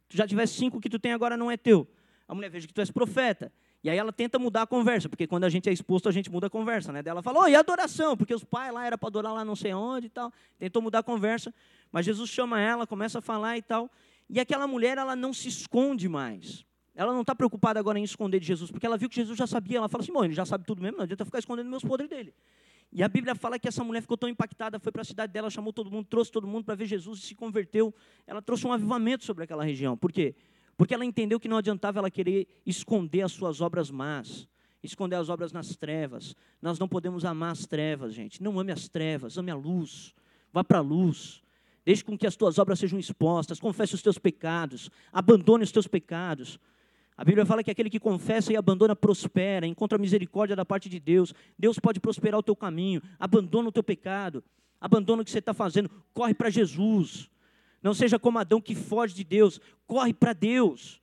[0.09, 1.89] tu já tivesse cinco que tu tem agora não é teu.
[2.29, 3.53] A mulher veja que tu és profeta.
[3.83, 6.31] E aí ela tenta mudar a conversa, porque quando a gente é exposto, a gente
[6.31, 7.03] muda a conversa, né?
[7.03, 8.17] Daí ela falou, oh, e adoração?
[8.17, 10.31] Porque os pais lá era para adorar lá não sei onde e tal.
[10.59, 11.55] Tentou mudar a conversa,
[11.91, 13.91] mas Jesus chama ela, começa a falar e tal.
[14.29, 16.65] E aquela mulher, ela não se esconde mais.
[16.95, 19.47] Ela não está preocupada agora em esconder de Jesus, porque ela viu que Jesus já
[19.47, 19.79] sabia.
[19.79, 22.11] Ela fala assim, bom, ele já sabe tudo mesmo, não adianta ficar escondendo meus podres
[22.11, 22.35] dele.
[22.93, 25.49] E a Bíblia fala que essa mulher ficou tão impactada, foi para a cidade dela,
[25.49, 27.95] chamou todo mundo, trouxe todo mundo para ver Jesus e se converteu.
[28.27, 29.97] Ela trouxe um avivamento sobre aquela região.
[29.97, 30.35] Por quê?
[30.35, 30.60] Porque
[30.95, 34.49] ela entendeu que não adiantava ela querer esconder as suas obras más,
[34.83, 36.35] esconder as obras nas trevas.
[36.61, 38.43] Nós não podemos amar as trevas, gente.
[38.43, 40.15] Não ame as trevas, ame a luz.
[40.53, 41.43] Vá para a luz.
[41.85, 43.61] Deixe com que as tuas obras sejam expostas.
[43.61, 44.91] Confesse os teus pecados.
[45.13, 46.59] Abandone os teus pecados.
[47.17, 50.99] A Bíblia fala que aquele que confessa e abandona prospera, encontra misericórdia da parte de
[50.99, 51.35] Deus.
[51.59, 53.03] Deus pode prosperar o teu caminho.
[53.19, 54.43] Abandona o teu pecado.
[54.81, 55.91] Abandona o que você está fazendo.
[56.15, 57.31] Corre para Jesus.
[57.83, 61.01] Não seja como Adão que foge de Deus, corre para Deus.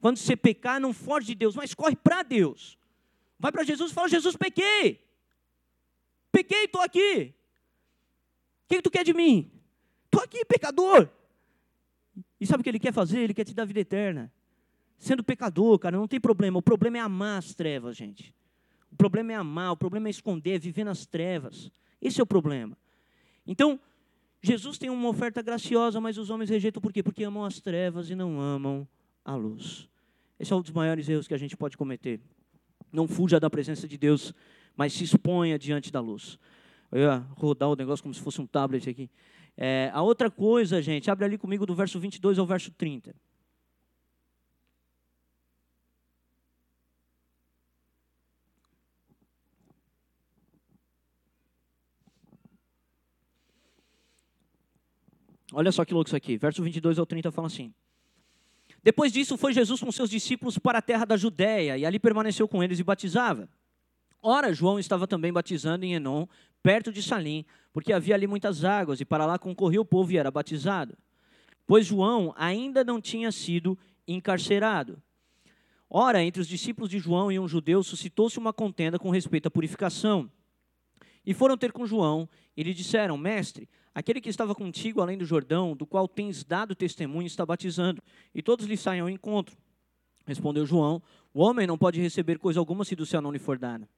[0.00, 2.78] Quando você pecar, não foge de Deus, mas corre para Deus.
[3.38, 5.04] Vai para Jesus e fala: Jesus, pequei.
[6.32, 7.34] Pequei, estou aqui.
[8.64, 9.50] O que, que tu quer de mim?
[10.04, 11.08] Estou aqui, pecador.
[12.40, 13.20] E sabe o que ele quer fazer?
[13.20, 14.32] Ele quer te dar vida eterna.
[14.96, 16.58] Sendo pecador, cara, não tem problema.
[16.58, 18.34] O problema é amar as trevas, gente.
[18.90, 21.70] O problema é amar, o problema é esconder, é viver nas trevas.
[22.00, 22.76] Esse é o problema.
[23.46, 23.78] Então,
[24.42, 27.02] Jesus tem uma oferta graciosa, mas os homens rejeitam por quê?
[27.02, 28.86] Porque amam as trevas e não amam
[29.24, 29.88] a luz.
[30.38, 32.20] Esse é um dos maiores erros que a gente pode cometer.
[32.92, 34.32] Não fuja da presença de Deus,
[34.76, 36.38] mas se exponha diante da luz.
[36.90, 39.10] Eu ia rodar o negócio como se fosse um tablet aqui.
[39.56, 43.14] É, a outra coisa, gente, abre ali comigo do verso 22 ao verso 30.
[55.52, 56.36] Olha só que louco isso aqui.
[56.36, 57.72] Verso 22 ao 30 fala assim:
[58.82, 62.46] Depois disso foi Jesus com seus discípulos para a terra da Judéia, e ali permaneceu
[62.46, 63.48] com eles e batizava.
[64.22, 66.26] Ora, João estava também batizando em Enon,
[66.62, 70.18] perto de Salim, porque havia ali muitas águas, e para lá concorria o povo e
[70.18, 70.96] era batizado.
[71.66, 75.00] Pois João ainda não tinha sido encarcerado.
[75.90, 79.50] Ora, entre os discípulos de João e um judeu suscitou-se uma contenda com respeito à
[79.50, 80.30] purificação.
[81.24, 85.24] E foram ter com João e lhe disseram: Mestre, Aquele que estava contigo além do
[85.24, 88.02] Jordão, do qual tens dado testemunho, está batizando,
[88.34, 89.56] e todos lhe saem ao encontro.
[90.26, 93.58] Respondeu João: O homem não pode receber coisa alguma se do céu não lhe for
[93.58, 93.88] dada.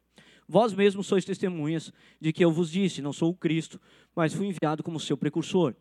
[0.49, 3.81] Vós mesmos sois testemunhas de que eu vos disse: Não sou o Cristo,
[4.15, 5.75] mas fui enviado como seu precursor.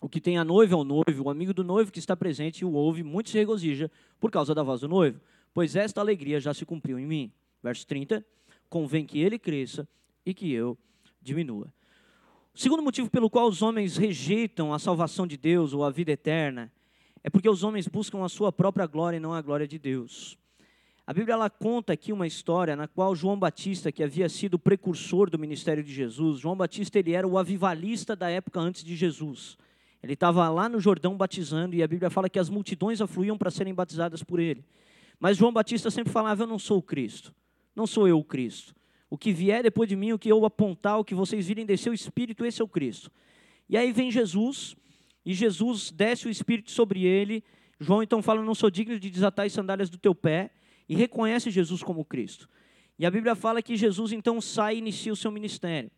[0.00, 2.60] O que tem a noiva é o noivo, o amigo do noivo que está presente
[2.60, 5.20] e o ouve, muito se regozija por causa da voz do noivo,
[5.52, 7.32] pois esta alegria já se cumpriu em mim.
[7.62, 8.24] Verso 30:
[8.68, 9.86] Convém que ele cresça
[10.24, 10.78] e que eu
[11.20, 11.72] diminua.
[12.52, 16.10] O segundo motivo pelo qual os homens rejeitam a salvação de Deus ou a vida
[16.12, 16.70] eterna
[17.22, 20.38] é porque os homens buscam a sua própria glória e não a glória de Deus.
[21.06, 25.28] A Bíblia ela conta aqui uma história na qual João Batista, que havia sido precursor
[25.28, 29.56] do ministério de Jesus, João Batista ele era o avivalista da época antes de Jesus.
[30.02, 33.50] Ele estava lá no Jordão batizando e a Bíblia fala que as multidões afluíam para
[33.50, 34.64] serem batizadas por ele.
[35.18, 37.34] Mas João Batista sempre falava: Eu não sou o Cristo,
[37.76, 38.74] não sou eu o Cristo.
[39.10, 41.90] O que vier depois de mim, o que eu apontar, o que vocês virem descer
[41.90, 43.10] o Espírito, esse é o Cristo.
[43.68, 44.76] E aí vem Jesus,
[45.26, 47.42] e Jesus desce o Espírito sobre ele.
[47.80, 50.50] João então fala: Não sou digno de desatar as sandálias do teu pé,
[50.88, 52.48] e reconhece Jesus como Cristo.
[52.98, 55.90] E a Bíblia fala que Jesus então sai e inicia o seu ministério.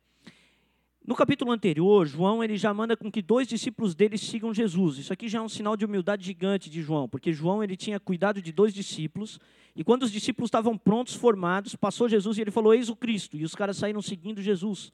[1.04, 4.98] No capítulo anterior, João ele já manda com que dois discípulos dele sigam Jesus.
[4.98, 7.98] Isso aqui já é um sinal de humildade gigante de João, porque João ele tinha
[7.98, 9.40] cuidado de dois discípulos
[9.74, 13.36] e quando os discípulos estavam prontos, formados, passou Jesus e ele falou: Eis o Cristo.
[13.36, 14.92] E os caras saíram seguindo Jesus.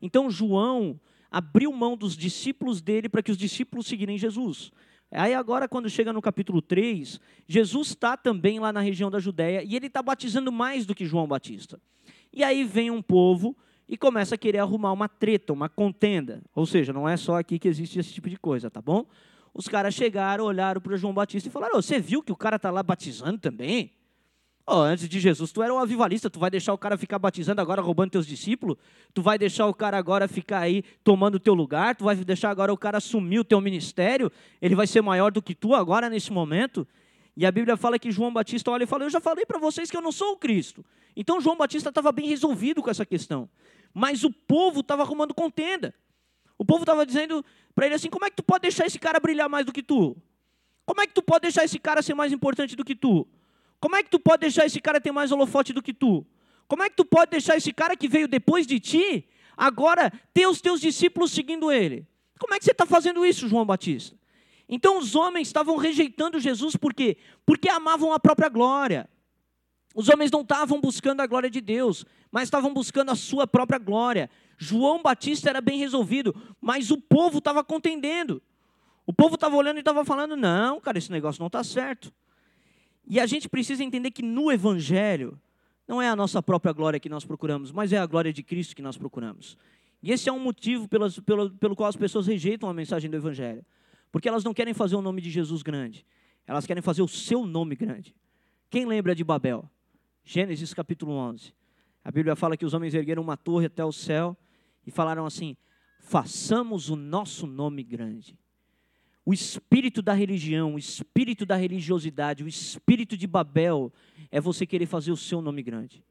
[0.00, 0.98] Então João
[1.30, 4.72] abriu mão dos discípulos dele para que os discípulos seguirem Jesus.
[5.10, 9.62] Aí agora, quando chega no capítulo 3, Jesus está também lá na região da Judéia
[9.64, 11.80] e ele está batizando mais do que João Batista.
[12.32, 13.56] E aí vem um povo
[13.90, 16.40] e começa a querer arrumar uma treta, uma contenda.
[16.54, 19.04] Ou seja, não é só aqui que existe esse tipo de coisa, tá bom?
[19.52, 22.70] Os caras chegaram, olharam para João Batista e falaram: Você viu que o cara está
[22.70, 23.90] lá batizando também?
[24.64, 27.60] Oh, antes de Jesus, tu era um avivalista, tu vai deixar o cara ficar batizando
[27.60, 28.76] agora, roubando teus discípulos?
[29.12, 31.96] Tu vai deixar o cara agora ficar aí tomando o teu lugar?
[31.96, 34.30] Tu vai deixar agora o cara assumir o teu ministério?
[34.62, 36.86] Ele vai ser maior do que tu agora nesse momento?
[37.36, 39.90] E a Bíblia fala que João Batista olha e fala: Eu já falei para vocês
[39.90, 40.84] que eu não sou o Cristo.
[41.16, 43.48] Então João Batista estava bem resolvido com essa questão.
[43.92, 45.94] Mas o povo estava arrumando contenda.
[46.56, 49.18] O povo estava dizendo para ele assim: Como é que tu pode deixar esse cara
[49.18, 50.16] brilhar mais do que tu?
[50.84, 53.26] Como é que tu pode deixar esse cara ser mais importante do que tu?
[53.80, 56.26] Como é que tu pode deixar esse cara ter mais holofote do que tu?
[56.68, 60.46] Como é que tu pode deixar esse cara que veio depois de ti, agora ter
[60.46, 62.06] os teus discípulos seguindo ele?
[62.38, 64.16] Como é que você está fazendo isso, João Batista?
[64.68, 67.16] Então os homens estavam rejeitando Jesus por quê?
[67.44, 69.08] Porque amavam a própria glória.
[69.94, 73.78] Os homens não estavam buscando a glória de Deus, mas estavam buscando a sua própria
[73.78, 74.30] glória.
[74.56, 78.40] João Batista era bem resolvido, mas o povo estava contendendo.
[79.04, 82.12] O povo estava olhando e estava falando: não, cara, esse negócio não está certo.
[83.06, 85.40] E a gente precisa entender que no Evangelho,
[85.88, 88.76] não é a nossa própria glória que nós procuramos, mas é a glória de Cristo
[88.76, 89.58] que nós procuramos.
[90.00, 93.16] E esse é um motivo pelo, pelo, pelo qual as pessoas rejeitam a mensagem do
[93.16, 93.64] Evangelho.
[94.12, 96.06] Porque elas não querem fazer o nome de Jesus grande,
[96.46, 98.14] elas querem fazer o seu nome grande.
[98.70, 99.68] Quem lembra de Babel?
[100.24, 101.54] Gênesis capítulo 11.
[102.04, 104.36] A Bíblia fala que os homens ergueram uma torre até o céu
[104.86, 105.56] e falaram assim:
[105.98, 108.38] façamos o nosso nome grande.
[109.24, 113.92] O espírito da religião, o espírito da religiosidade, o espírito de Babel
[114.30, 116.02] é você querer fazer o seu nome grande.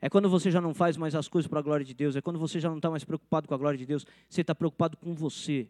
[0.00, 2.20] É quando você já não faz mais as coisas para a glória de Deus, é
[2.20, 4.96] quando você já não está mais preocupado com a glória de Deus, você está preocupado
[4.96, 5.68] com você,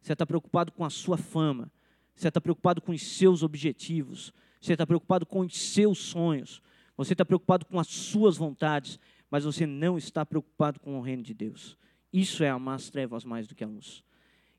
[0.00, 1.72] você está preocupado com a sua fama,
[2.14, 6.60] você está preocupado com os seus objetivos, você está preocupado com os seus sonhos.
[6.98, 8.98] Você está preocupado com as suas vontades,
[9.30, 11.78] mas você não está preocupado com o reino de Deus.
[12.12, 14.02] Isso é amar as trevas mais do que a luz.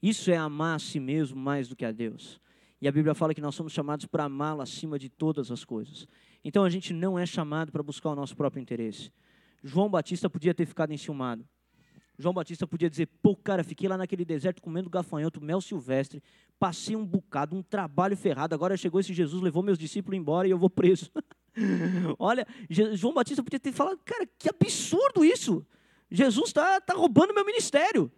[0.01, 2.39] Isso é amar a si mesmo mais do que a Deus.
[2.81, 6.07] E a Bíblia fala que nós somos chamados para amá-lo acima de todas as coisas.
[6.41, 9.11] Então a gente não é chamado para buscar o nosso próprio interesse.
[9.61, 11.45] João Batista podia ter ficado enciumado.
[12.17, 16.23] João Batista podia dizer: pô, cara, fiquei lá naquele deserto comendo gafanhoto, mel silvestre,
[16.57, 18.55] passei um bocado, um trabalho ferrado.
[18.55, 21.11] Agora chegou esse Jesus, levou meus discípulos embora e eu vou preso.
[22.17, 25.65] Olha, João Batista podia ter falado: cara, que absurdo isso.
[26.09, 28.11] Jesus está tá roubando meu ministério.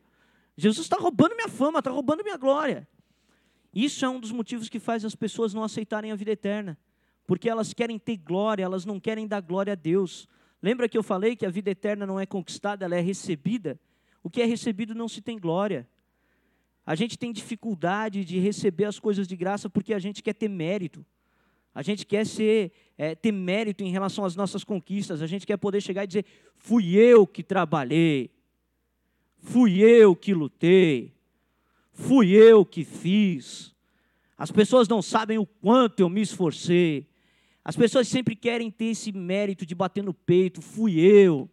[0.55, 2.87] Jesus está roubando minha fama, está roubando minha glória.
[3.73, 6.77] Isso é um dos motivos que faz as pessoas não aceitarem a vida eterna.
[7.25, 10.27] Porque elas querem ter glória, elas não querem dar glória a Deus.
[10.61, 13.79] Lembra que eu falei que a vida eterna não é conquistada, ela é recebida?
[14.21, 15.87] O que é recebido não se tem glória.
[16.85, 20.49] A gente tem dificuldade de receber as coisas de graça porque a gente quer ter
[20.49, 21.05] mérito.
[21.73, 25.21] A gente quer ser, é, ter mérito em relação às nossas conquistas.
[25.21, 26.25] A gente quer poder chegar e dizer:
[26.57, 28.29] fui eu que trabalhei,
[29.39, 31.13] fui eu que lutei,
[31.93, 33.73] fui eu que fiz.
[34.37, 37.07] As pessoas não sabem o quanto eu me esforcei.
[37.63, 41.49] As pessoas sempre querem ter esse mérito de bater no peito: fui eu,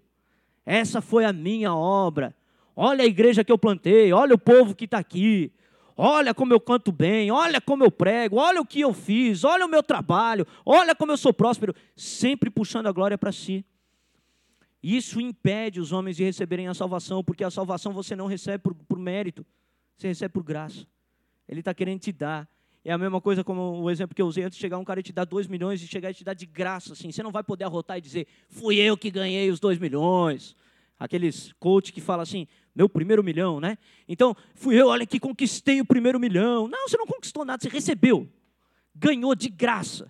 [0.66, 2.34] essa foi a minha obra.
[2.74, 5.52] Olha a igreja que eu plantei, olha o povo que está aqui,
[6.00, 9.66] olha como eu canto bem, olha como eu prego, olha o que eu fiz, olha
[9.66, 13.66] o meu trabalho, olha como eu sou próspero, sempre puxando a glória para si.
[14.80, 18.74] Isso impede os homens de receberem a salvação, porque a salvação você não recebe por,
[18.74, 19.44] por mérito,
[19.96, 20.86] você recebe por graça.
[21.48, 22.48] Ele está querendo te dar.
[22.84, 25.00] É a mesma coisa como o exemplo que eu usei antes de chegar um cara
[25.00, 27.10] e te dar dois milhões e chegar e te dar de graça, assim.
[27.10, 30.54] Você não vai poder arrotar e dizer, fui eu que ganhei os dois milhões.
[30.96, 32.46] Aqueles coach que fala assim,
[32.78, 33.76] meu primeiro milhão, né?
[34.06, 36.68] Então, fui eu, olha que conquistei o primeiro milhão.
[36.68, 38.30] Não, você não conquistou nada, você recebeu.
[38.94, 40.08] Ganhou de graça.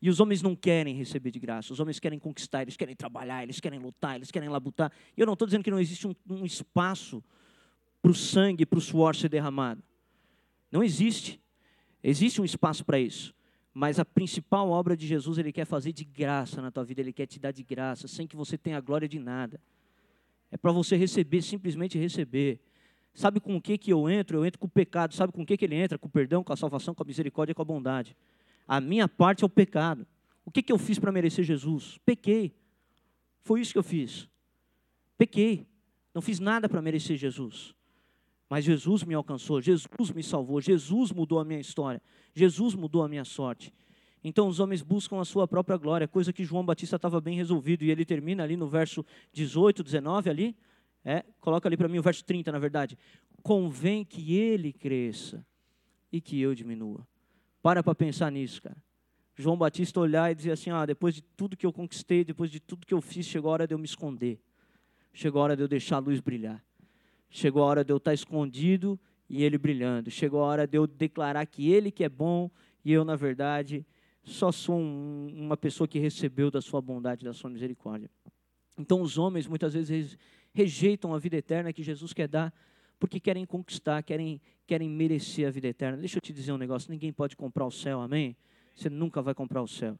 [0.00, 3.42] E os homens não querem receber de graça, os homens querem conquistar, eles querem trabalhar,
[3.42, 4.92] eles querem lutar, eles querem labutar.
[5.16, 7.22] E eu não estou dizendo que não existe um, um espaço
[8.00, 9.82] para o sangue, para o suor ser derramado.
[10.70, 11.40] Não existe.
[12.04, 13.34] Existe um espaço para isso.
[13.74, 17.12] Mas a principal obra de Jesus ele quer fazer de graça na tua vida, ele
[17.12, 19.60] quer te dar de graça, sem que você tenha glória de nada.
[20.50, 22.60] É para você receber, simplesmente receber.
[23.14, 24.38] Sabe com o que, que eu entro?
[24.38, 25.14] Eu entro com o pecado.
[25.14, 25.98] Sabe com o que, que ele entra?
[25.98, 28.16] Com o perdão, com a salvação, com a misericórdia com a bondade.
[28.66, 30.06] A minha parte é o pecado.
[30.44, 31.98] O que, que eu fiz para merecer Jesus?
[32.04, 32.54] Pequei.
[33.42, 34.28] Foi isso que eu fiz.
[35.16, 35.66] Pequei.
[36.14, 37.74] Não fiz nada para merecer Jesus.
[38.48, 42.02] Mas Jesus me alcançou, Jesus me salvou, Jesus mudou a minha história,
[42.34, 43.72] Jesus mudou a minha sorte.
[44.22, 47.84] Então os homens buscam a sua própria glória, coisa que João Batista estava bem resolvido.
[47.84, 50.56] E ele termina ali no verso 18, 19 ali.
[51.04, 52.98] É, coloca ali para mim o verso 30, na verdade.
[53.42, 55.44] Convém que ele cresça
[56.12, 57.06] e que eu diminua.
[57.62, 58.76] Para para pensar nisso, cara.
[59.34, 62.60] João Batista olhar e dizer assim: ah, depois de tudo que eu conquistei, depois de
[62.60, 64.38] tudo que eu fiz, chegou a hora de eu me esconder.
[65.12, 66.62] Chegou a hora de eu deixar a luz brilhar.
[67.30, 70.10] Chegou a hora de eu estar escondido e ele brilhando.
[70.10, 72.50] Chegou a hora de eu declarar que ele que é bom
[72.84, 73.86] e eu, na verdade,
[74.30, 78.10] só sou um, uma pessoa que recebeu da sua bondade, da sua misericórdia.
[78.78, 80.16] Então, os homens muitas vezes
[80.52, 82.52] rejeitam a vida eterna que Jesus quer dar,
[82.98, 85.98] porque querem conquistar, querem, querem merecer a vida eterna.
[85.98, 88.36] Deixa eu te dizer um negócio: ninguém pode comprar o céu, amém?
[88.74, 89.98] Você nunca vai comprar o céu.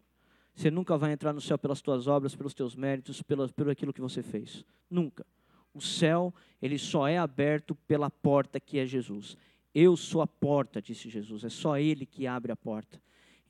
[0.54, 3.92] Você nunca vai entrar no céu pelas tuas obras, pelos teus méritos, pelo, pelo aquilo
[3.92, 4.64] que você fez.
[4.88, 5.24] Nunca.
[5.72, 9.36] O céu, ele só é aberto pela porta que é Jesus.
[9.74, 11.44] Eu sou a porta, disse Jesus.
[11.44, 13.00] É só Ele que abre a porta.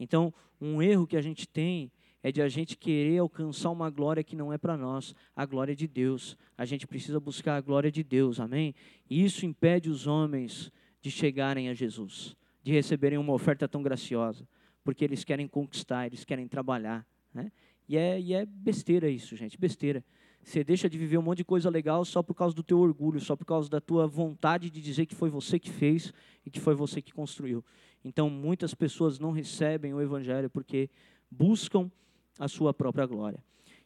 [0.00, 1.92] Então, um erro que a gente tem
[2.22, 5.76] é de a gente querer alcançar uma glória que não é para nós, a glória
[5.76, 6.36] de Deus.
[6.56, 8.74] A gente precisa buscar a glória de Deus, amém?
[9.08, 14.48] E isso impede os homens de chegarem a Jesus, de receberem uma oferta tão graciosa,
[14.82, 17.52] porque eles querem conquistar, eles querem trabalhar, né?
[17.88, 20.04] E é, e é besteira isso, gente, besteira.
[20.42, 23.20] Você deixa de viver um monte de coisa legal só por causa do teu orgulho,
[23.20, 26.12] só por causa da tua vontade de dizer que foi você que fez
[26.44, 27.64] e que foi você que construiu.
[28.04, 30.88] Então, muitas pessoas não recebem o Evangelho porque
[31.30, 31.90] buscam
[32.38, 33.42] a sua própria glória.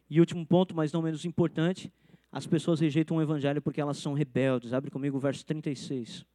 [0.09, 1.91] E último ponto, mas não menos importante,
[2.31, 4.73] as pessoas rejeitam o Evangelho porque elas são rebeldes.
[4.73, 6.25] Abre comigo o verso 36.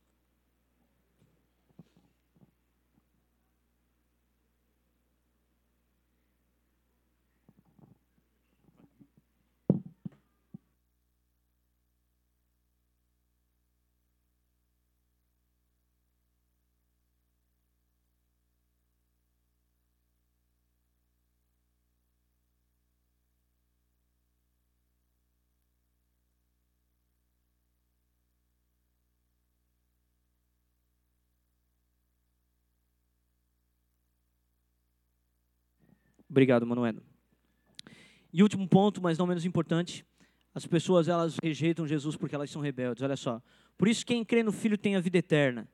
[36.30, 36.94] Obrigado, Manuel.
[38.32, 40.06] E último ponto, mas não menos importante,
[40.54, 43.02] as pessoas elas rejeitam Jesus porque elas são rebeldes.
[43.02, 43.42] Olha só.
[43.76, 45.68] Por isso quem crê no Filho tem a vida eterna.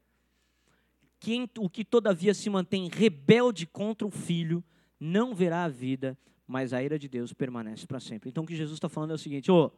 [1.21, 4.65] Quem, o que todavia se mantém rebelde contra o Filho
[4.99, 8.31] não verá a vida, mas a ira de Deus permanece para sempre.
[8.31, 9.71] Então o que Jesus está falando é o seguinte: ô,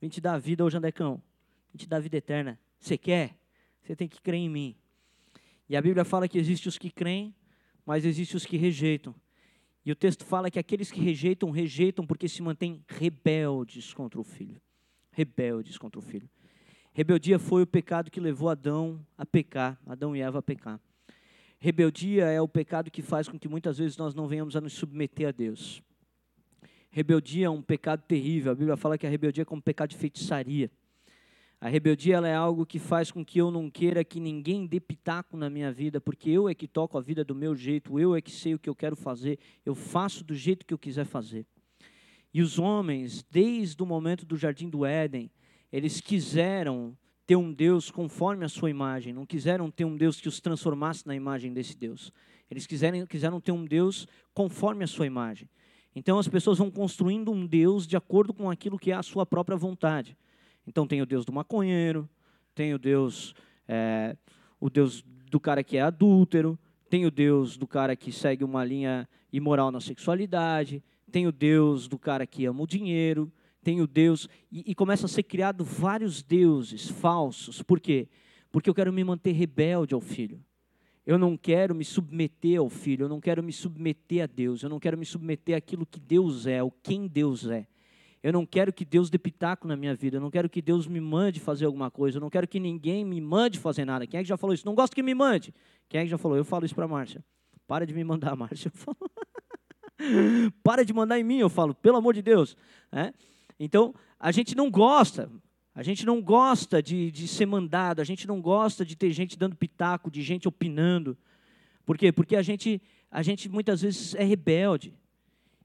[0.00, 1.20] vim te dar a vida, ô Jandecão,
[1.72, 2.60] vim te dar a vida eterna.
[2.78, 3.36] Você quer?
[3.82, 4.76] Você tem que crer em mim.
[5.68, 7.34] E a Bíblia fala que existe os que creem,
[7.84, 9.14] mas existe os que rejeitam.
[9.84, 14.24] E o texto fala que aqueles que rejeitam, rejeitam porque se mantêm rebeldes contra o
[14.24, 14.60] filho.
[15.10, 16.28] Rebeldes contra o filho.
[16.92, 20.80] Rebeldia foi o pecado que levou Adão a pecar, Adão e Eva a pecar.
[21.58, 24.72] Rebeldia é o pecado que faz com que muitas vezes nós não venhamos a nos
[24.72, 25.82] submeter a Deus.
[26.90, 28.50] Rebeldia é um pecado terrível.
[28.50, 30.70] A Bíblia fala que a rebeldia é como um pecado de feitiçaria.
[31.60, 35.36] A rebeldia é algo que faz com que eu não queira que ninguém dê pitaco
[35.36, 38.22] na minha vida, porque eu é que toco a vida do meu jeito, eu é
[38.22, 41.44] que sei o que eu quero fazer, eu faço do jeito que eu quiser fazer.
[42.32, 45.30] E os homens, desde o momento do jardim do Éden,
[45.70, 46.96] eles quiseram
[47.26, 51.06] ter um Deus conforme a sua imagem, não quiseram ter um Deus que os transformasse
[51.06, 52.10] na imagem desse Deus.
[52.50, 55.46] Eles quiseram, quiseram ter um Deus conforme a sua imagem.
[55.94, 59.26] Então as pessoas vão construindo um Deus de acordo com aquilo que é a sua
[59.26, 60.16] própria vontade.
[60.70, 62.08] Então tem o Deus do maconheiro,
[62.54, 63.34] tem o Deus,
[63.66, 64.16] é,
[64.60, 66.56] o Deus do cara que é adúltero,
[66.88, 71.88] tem o Deus do cara que segue uma linha imoral na sexualidade, tem o Deus
[71.88, 73.32] do cara que ama o dinheiro,
[73.64, 77.62] tem o Deus e, e começa a ser criado vários deuses falsos.
[77.62, 78.06] Por quê?
[78.52, 80.40] Porque eu quero me manter rebelde ao filho.
[81.04, 84.70] Eu não quero me submeter ao filho, eu não quero me submeter a Deus, eu
[84.70, 87.66] não quero me submeter àquilo que Deus é, o quem Deus é.
[88.22, 90.18] Eu não quero que Deus dê pitaco na minha vida.
[90.18, 92.18] Eu não quero que Deus me mande fazer alguma coisa.
[92.18, 94.06] Eu não quero que ninguém me mande fazer nada.
[94.06, 94.66] Quem é que já falou isso?
[94.66, 95.54] Não gosto que me mande.
[95.88, 96.36] Quem é que já falou?
[96.36, 97.24] Eu falo isso para Márcia.
[97.66, 98.70] Para de me mandar, Márcia.
[100.62, 101.74] Para de mandar em mim, eu falo.
[101.74, 102.56] Pelo amor de Deus.
[102.92, 103.12] É?
[103.58, 105.30] Então, a gente não gosta.
[105.74, 108.00] A gente não gosta de, de ser mandado.
[108.00, 111.16] A gente não gosta de ter gente dando pitaco, de gente opinando.
[111.86, 112.12] Por quê?
[112.12, 114.94] Porque a gente, a gente muitas vezes é rebelde.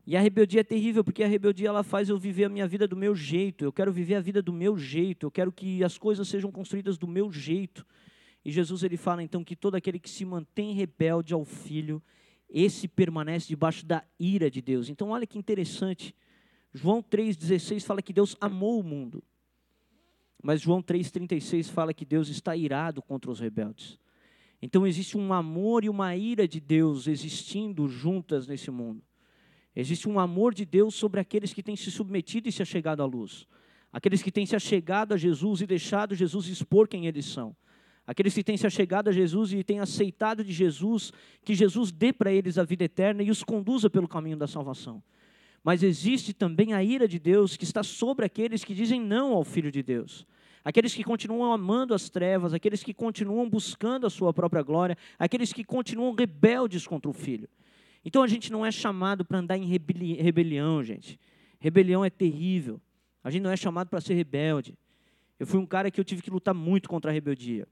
[0.08, 2.88] E a rebeldia é terrível, porque a rebeldia ela faz eu viver a minha vida
[2.88, 3.66] do meu jeito.
[3.66, 5.26] Eu quero viver a vida do meu jeito.
[5.26, 7.86] Eu quero que as coisas sejam construídas do meu jeito.
[8.43, 12.03] E Jesus ele fala então que todo aquele que se mantém rebelde ao filho,
[12.47, 14.89] esse permanece debaixo da ira de Deus.
[14.89, 16.16] Então olha que interessante.
[16.72, 19.24] João 3:16 fala que Deus amou o mundo.
[20.43, 23.97] Mas João 3:36 fala que Deus está irado contra os rebeldes.
[24.62, 29.01] Então existe um amor e uma ira de Deus existindo juntas nesse mundo.
[29.76, 33.06] Existe um amor de Deus sobre aqueles que têm se submetido e se achegado à
[33.06, 33.46] luz.
[33.92, 37.56] Aqueles que têm se achegado a Jesus e deixado Jesus expor quem eles são.
[38.08, 41.12] Aqueles que têm se achegado a Jesus e têm aceitado de Jesus,
[41.44, 45.02] que Jesus dê para eles a vida eterna e os conduza pelo caminho da salvação.
[45.64, 49.44] Mas existe também a ira de Deus que está sobre aqueles que dizem não ao
[49.44, 50.28] Filho de Deus.
[50.64, 55.52] Aqueles que continuam amando as trevas, aqueles que continuam buscando a sua própria glória, aqueles
[55.52, 57.50] que continuam rebeldes contra o Filho.
[58.06, 61.20] Então a gente não é chamado para andar em rebelião, gente.
[61.60, 62.80] Rebelião é terrível.
[63.24, 64.78] A gente não é chamado para ser rebelde.
[65.39, 67.68] Eu fui um cara que eu tive que lutar muito contra a rebeldia.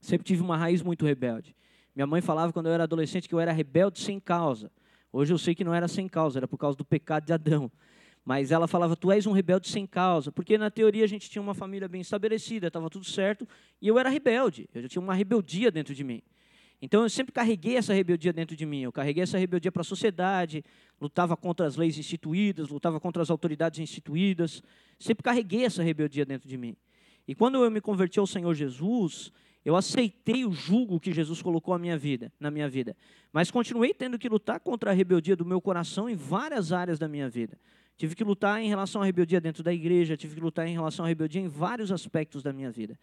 [0.00, 1.56] Sempre tive uma raiz muito rebelde.
[1.96, 4.70] Minha mãe falava quando eu era adolescente que eu era rebelde sem causa.
[5.10, 7.72] Hoje eu sei que não era sem causa, era por causa do pecado de Adão.
[8.22, 10.30] Mas ela falava, tu és um rebelde sem causa.
[10.30, 13.48] Porque na teoria a gente tinha uma família bem estabelecida, estava tudo certo,
[13.80, 14.68] e eu era rebelde.
[14.74, 16.20] Eu já tinha uma rebeldia dentro de mim.
[16.80, 18.82] Então eu sempre carreguei essa rebeldia dentro de mim.
[18.82, 20.64] Eu carreguei essa rebeldia para a sociedade,
[21.00, 24.62] lutava contra as leis instituídas, lutava contra as autoridades instituídas.
[24.98, 26.76] Sempre carreguei essa rebeldia dentro de mim.
[27.26, 29.32] E quando eu me converti ao Senhor Jesus,
[29.64, 32.94] eu aceitei o jugo que Jesus colocou na minha vida, na minha vida.
[33.32, 37.08] Mas continuei tendo que lutar contra a rebeldia do meu coração em várias áreas da
[37.08, 37.58] minha vida.
[37.96, 41.04] Tive que lutar em relação à rebeldia dentro da igreja, tive que lutar em relação
[41.04, 42.98] à rebeldia em vários aspectos da minha vida.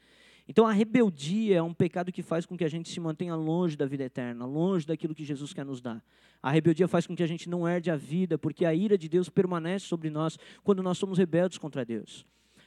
[0.52, 3.78] Então a rebeldia é um pecado que faz com que a gente se mantenha longe
[3.78, 6.04] da vida eterna, longe daquilo que Jesus quer nos dar.
[6.44, 9.08] A rebeldia faz com que a gente não herde a vida, porque a ira de
[9.08, 12.26] Deus permanece sobre nós quando nós somos rebeldes contra Deus.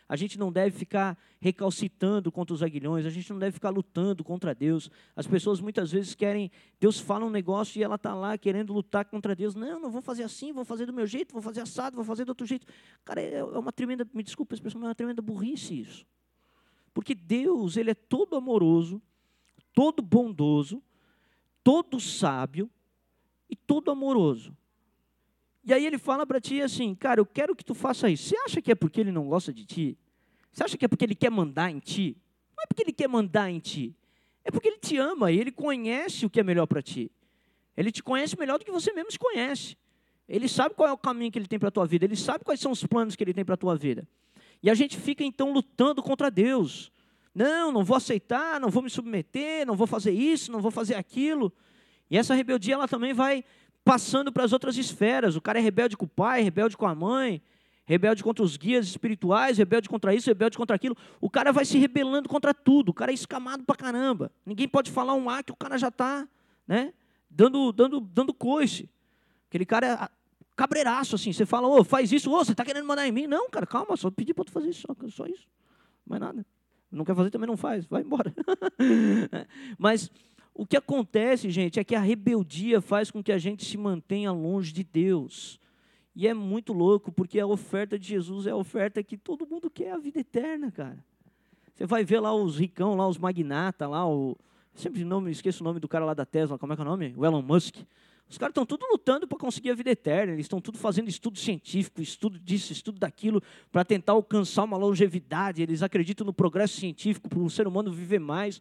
[0.08, 4.24] A gente não deve ficar recalcitando contra os aguilhões, a gente não deve ficar lutando
[4.24, 4.90] contra Deus.
[5.14, 9.04] As pessoas muitas vezes querem, Deus fala um negócio e ela está lá querendo lutar
[9.04, 9.54] contra Deus.
[9.54, 12.24] Não, não vou fazer assim, vou fazer do meu jeito, vou fazer assado, vou fazer
[12.24, 12.66] do outro jeito.
[13.04, 16.06] Cara, é, é uma tremenda, me desculpa a expressão, mas é uma tremenda burrice isso.
[16.94, 19.02] Porque Deus, ele é todo amoroso,
[19.74, 20.80] todo bondoso,
[21.62, 22.70] todo sábio
[23.50, 24.56] e todo amoroso.
[25.64, 28.28] E aí ele fala para ti assim, cara, eu quero que tu faça isso.
[28.28, 29.98] Você acha que é porque ele não gosta de ti?
[30.52, 32.16] Você acha que é porque ele quer mandar em ti?
[32.56, 33.96] Não é porque ele quer mandar em ti.
[34.44, 37.10] É porque ele te ama e ele conhece o que é melhor para ti.
[37.76, 39.76] Ele te conhece melhor do que você mesmo se conhece.
[40.28, 42.44] Ele sabe qual é o caminho que ele tem para a tua vida, ele sabe
[42.44, 44.06] quais são os planos que ele tem para a tua vida.
[44.64, 46.90] E a gente fica então lutando contra Deus.
[47.34, 50.94] Não, não vou aceitar, não vou me submeter, não vou fazer isso, não vou fazer
[50.94, 51.52] aquilo.
[52.10, 53.44] E essa rebeldia ela também vai
[53.84, 55.36] passando para as outras esferas.
[55.36, 57.42] O cara é rebelde com o pai, rebelde com a mãe,
[57.84, 60.96] rebelde contra os guias espirituais, rebelde contra isso, rebelde contra aquilo.
[61.20, 62.88] O cara vai se rebelando contra tudo.
[62.88, 64.32] O cara é escamado para caramba.
[64.46, 66.26] Ninguém pode falar um A que o cara já está
[66.66, 66.94] né,
[67.28, 68.88] dando, dando, dando coice.
[69.46, 70.10] Aquele cara
[70.56, 71.32] cabreiraço, assim.
[71.32, 73.26] Você fala, ô, oh, faz isso, ô, oh, você está querendo mandar em mim?
[73.26, 75.46] Não, cara, calma, só pedi para tu fazer isso, só, só isso.
[76.06, 76.44] Mais nada.
[76.90, 78.32] Não quer fazer, também não faz, vai embora.
[79.78, 80.10] Mas
[80.54, 84.30] o que acontece, gente, é que a rebeldia faz com que a gente se mantenha
[84.30, 85.58] longe de Deus.
[86.14, 89.68] E é muito louco, porque a oferta de Jesus é a oferta que todo mundo
[89.68, 91.04] quer, a vida eterna, cara.
[91.74, 94.36] Você vai ver lá os ricão, lá os magnata, lá o
[94.74, 96.84] sempre não me esqueço o nome do cara lá da Tesla, como é que é
[96.84, 97.14] o nome?
[97.16, 97.76] O Elon Musk.
[98.28, 101.38] Os caras estão tudo lutando para conseguir a vida eterna, eles estão tudo fazendo estudo
[101.38, 105.62] científico, estudo disso, estudo daquilo, para tentar alcançar uma longevidade.
[105.62, 108.60] Eles acreditam no progresso científico para o ser humano viver mais.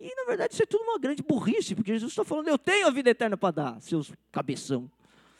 [0.00, 2.86] E, na verdade, isso é tudo uma grande burrice, porque Jesus está falando, eu tenho
[2.86, 4.90] a vida eterna para dar, seus cabeção.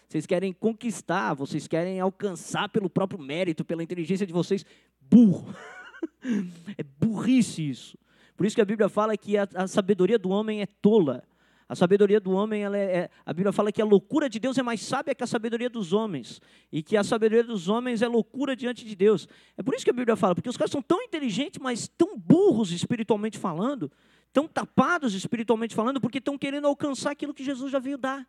[0.09, 4.65] Vocês querem conquistar, vocês querem alcançar pelo próprio mérito, pela inteligência de vocês.
[5.01, 5.55] Burro.
[6.79, 7.99] é burrice isso.
[8.37, 11.25] Por isso que a Bíblia fala que a, a sabedoria do homem é tola.
[11.69, 14.59] A sabedoria do homem, ela é, é, a Bíblia fala que a loucura de Deus
[14.59, 16.41] é mais sábia que a sabedoria dos homens.
[16.71, 19.27] E que a sabedoria dos homens é loucura diante de Deus.
[19.57, 22.19] É por isso que a Bíblia fala, porque os caras são tão inteligentes, mas tão
[22.19, 23.91] burros espiritualmente falando,
[24.33, 28.29] tão tapados espiritualmente falando, porque estão querendo alcançar aquilo que Jesus já veio dar.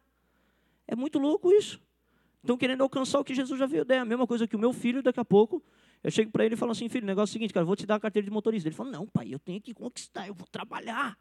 [0.88, 1.82] É muito louco isso.
[2.42, 3.96] Estão querendo alcançar o que Jesus já veio dar.
[3.96, 5.64] É a mesma coisa que o meu filho, daqui a pouco,
[6.04, 7.76] eu chego para ele e falo assim, filho, o negócio é o seguinte, cara, vou
[7.76, 8.70] te dar a carteira de motorista.
[8.70, 11.18] Ele fala, não, pai, eu tenho que conquistar, eu vou trabalhar.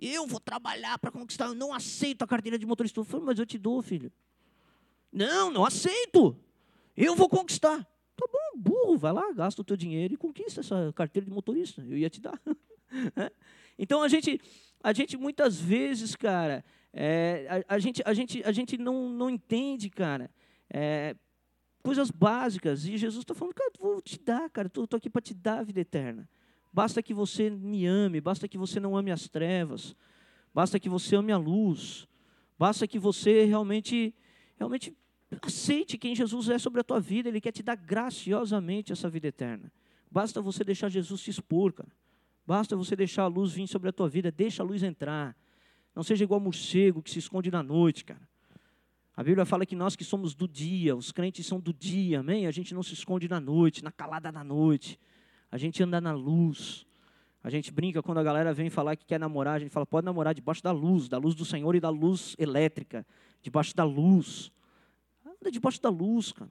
[0.00, 3.00] Eu vou trabalhar para conquistar, eu não aceito a carteira de motorista.
[3.00, 4.12] Eu falo, mas eu te dou, filho.
[5.12, 6.36] Não, não aceito.
[6.96, 7.84] Eu vou conquistar.
[8.16, 11.82] Tá bom, burro, vai lá, gasta o teu dinheiro e conquista essa carteira de motorista.
[11.82, 12.40] Eu ia te dar.
[13.16, 13.32] É.
[13.76, 14.40] então a gente,
[14.80, 19.28] a gente muitas vezes, cara, é, a, a, gente, a, gente, a gente não, não
[19.28, 20.30] entende, cara,
[20.70, 21.16] é,
[21.82, 22.86] coisas básicas.
[22.86, 25.62] E Jesus está falando, cara, vou te dar, cara, estou aqui para te dar a
[25.64, 26.28] vida eterna.
[26.74, 29.94] Basta que você me ame, basta que você não ame as trevas,
[30.52, 32.08] basta que você ame a luz,
[32.58, 34.12] basta que você realmente,
[34.56, 34.92] realmente
[35.40, 39.28] aceite quem Jesus é sobre a tua vida, Ele quer te dar graciosamente essa vida
[39.28, 39.72] eterna.
[40.10, 41.92] Basta você deixar Jesus te expor, cara.
[42.44, 45.36] Basta você deixar a luz vir sobre a tua vida, deixa a luz entrar.
[45.94, 48.28] Não seja igual morcego que se esconde na noite, cara.
[49.16, 52.48] A Bíblia fala que nós que somos do dia, os crentes são do dia, amém?
[52.48, 54.98] A gente não se esconde na noite, na calada da noite
[55.54, 56.84] a gente anda na luz.
[57.40, 60.04] A gente brinca quando a galera vem falar que quer namorar, a gente fala, pode
[60.04, 63.06] namorar debaixo da luz, da luz do Senhor e da luz elétrica,
[63.40, 64.50] debaixo da luz.
[65.24, 66.50] Anda debaixo da luz, cara.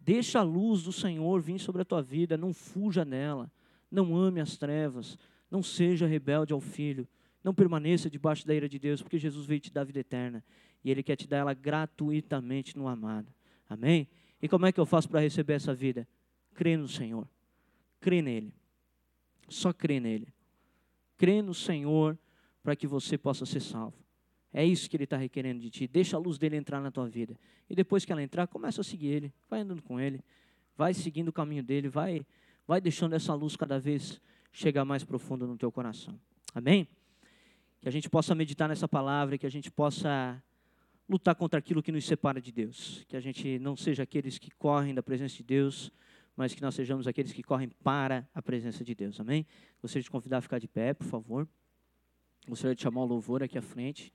[0.00, 3.48] Deixa a luz do Senhor vir sobre a tua vida, não fuja nela.
[3.88, 5.16] Não ame as trevas,
[5.48, 7.06] não seja rebelde ao filho.
[7.44, 10.42] Não permaneça debaixo da ira de Deus, porque Jesus veio te dar a vida eterna
[10.82, 13.32] e ele quer te dar ela gratuitamente no amado.
[13.68, 14.08] Amém?
[14.42, 16.08] E como é que eu faço para receber essa vida?
[16.56, 17.28] Crê no Senhor
[18.06, 18.54] crê nele.
[19.48, 20.32] Só crê nele.
[21.16, 22.16] Crê no Senhor
[22.62, 23.96] para que você possa ser salvo.
[24.52, 25.88] É isso que ele está requerendo de ti.
[25.88, 27.36] Deixa a luz dele entrar na tua vida.
[27.68, 29.34] E depois que ela entrar, começa a seguir ele.
[29.50, 30.20] Vai andando com ele.
[30.76, 31.88] Vai seguindo o caminho dele.
[31.88, 32.24] Vai,
[32.64, 34.20] vai deixando essa luz cada vez
[34.52, 36.16] chegar mais profundo no teu coração.
[36.54, 36.86] Amém?
[37.80, 40.40] Que a gente possa meditar nessa palavra, que a gente possa
[41.08, 43.04] lutar contra aquilo que nos separa de Deus.
[43.08, 45.90] Que a gente não seja aqueles que correm da presença de Deus,
[46.36, 49.18] mas que nós sejamos aqueles que correm para a presença de Deus.
[49.18, 49.46] Amém?
[49.80, 51.48] Gostaria de convidar a ficar de pé, por favor.
[52.46, 54.12] Gostaria de chamar o louvor aqui à frente.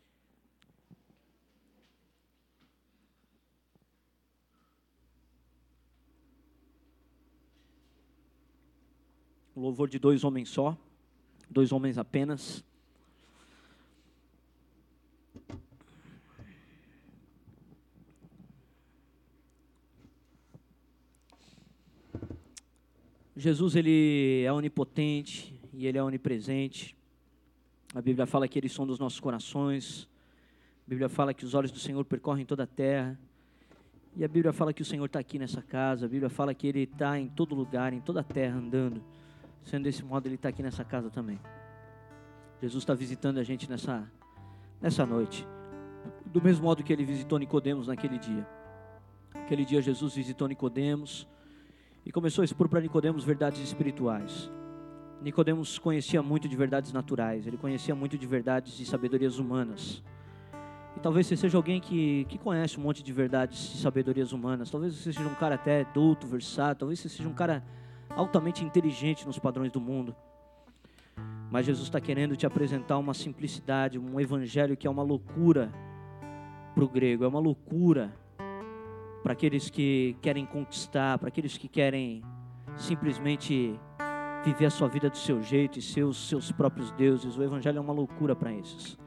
[9.53, 10.77] O louvor de dois homens só,
[11.49, 12.63] dois homens apenas.
[23.35, 26.97] Jesus ele é onipotente e ele é onipresente.
[27.95, 30.07] A Bíblia fala que ele sonda os nossos corações.
[30.85, 33.17] A Bíblia fala que os olhos do Senhor percorrem toda a terra.
[34.15, 36.05] E a Bíblia fala que o Senhor está aqui nessa casa.
[36.05, 39.01] A Bíblia fala que Ele está em todo lugar, em toda a terra, andando.
[39.63, 41.39] Sendo desse modo, Ele está aqui nessa casa também.
[42.61, 44.11] Jesus está visitando a gente nessa,
[44.81, 45.47] nessa noite.
[46.25, 48.45] Do mesmo modo que Ele visitou Nicodemos naquele dia.
[49.33, 51.25] Aquele dia Jesus visitou Nicodemos
[52.05, 54.51] e começou a expor para Nicodemos verdades espirituais.
[55.21, 60.03] Nicodemos conhecia muito de verdades naturais, ele conhecia muito de verdades e sabedorias humanas.
[60.97, 64.69] E talvez você seja alguém que, que conhece um monte de verdades e sabedorias humanas.
[64.69, 66.79] Talvez você seja um cara até adulto, versátil.
[66.79, 67.63] Talvez você seja um cara
[68.09, 70.15] altamente inteligente nos padrões do mundo.
[71.49, 75.71] Mas Jesus está querendo te apresentar uma simplicidade, um evangelho que é uma loucura
[76.73, 78.13] para o grego, é uma loucura
[79.23, 82.23] para aqueles que querem conquistar, para aqueles que querem
[82.75, 83.79] simplesmente
[84.43, 87.37] viver a sua vida do seu jeito e ser os seus próprios deuses.
[87.37, 88.97] O evangelho é uma loucura para esses.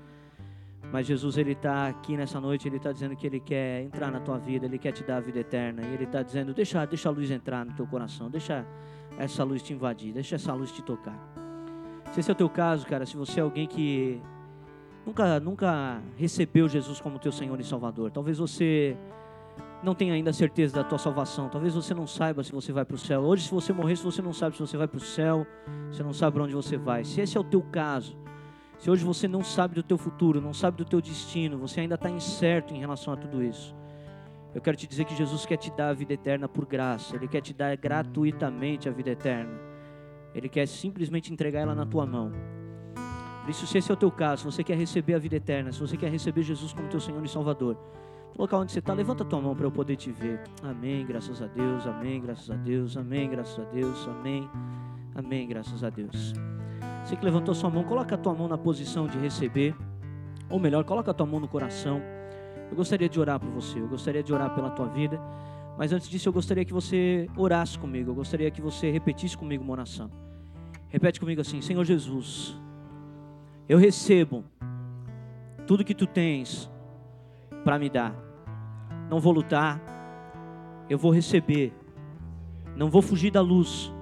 [0.93, 4.21] Mas Jesus ele está aqui nessa noite, ele está dizendo que ele quer entrar na
[4.21, 5.83] tua vida, ele quer te dar a vida eterna.
[5.83, 8.65] E ele está dizendo: deixa, deixa a luz entrar no teu coração, deixa
[9.19, 11.19] essa luz te invadir, deixa essa luz te tocar.
[12.13, 14.21] Se esse é o teu caso, cara, se você é alguém que
[15.05, 18.97] nunca, nunca recebeu Jesus como teu Senhor e Salvador, talvez você
[19.85, 22.95] não tenha ainda certeza da tua salvação, talvez você não saiba se você vai para
[22.95, 23.21] o céu.
[23.21, 25.47] Hoje, se você morrer, se você não sabe se você vai para o céu,
[25.91, 27.05] você não sabe para onde você vai.
[27.05, 28.17] Se esse é o teu caso,
[28.79, 31.95] se hoje você não sabe do teu futuro, não sabe do teu destino, você ainda
[31.95, 33.75] está incerto em relação a tudo isso.
[34.55, 37.29] Eu quero te dizer que Jesus quer te dar a vida eterna por graça, Ele
[37.29, 39.53] quer te dar gratuitamente a vida eterna.
[40.35, 42.33] Ele quer simplesmente entregar ela na tua mão.
[43.43, 45.71] Por isso, se esse é o teu caso, se você quer receber a vida eterna,
[45.71, 47.77] se você quer receber Jesus como teu Senhor e Salvador,
[48.37, 50.41] local onde você está, levanta tua mão para eu poder te ver.
[50.63, 54.49] Amém, graças a Deus, amém, graças a Deus, amém, graças a Deus, amém,
[55.15, 56.35] amém, graças a Deus.
[57.05, 59.75] Você que levantou sua mão, coloca a tua mão na posição de receber,
[60.51, 62.01] ou melhor, coloca a tua mão no coração.
[62.71, 65.21] Eu gostaria de orar por você, eu gostaria de orar pela tua vida,
[65.79, 69.63] mas antes disso eu gostaria que você orasse comigo, eu gostaria que você repetisse comigo
[69.63, 70.11] uma oração.
[70.89, 72.57] Repete comigo assim: Senhor Jesus,
[73.69, 74.45] eu recebo
[75.67, 76.71] tudo que tu tens
[77.65, 78.24] para me dar.
[79.11, 79.81] Não vou lutar,
[80.89, 81.73] eu vou receber.
[82.77, 83.93] Não vou fugir da luz.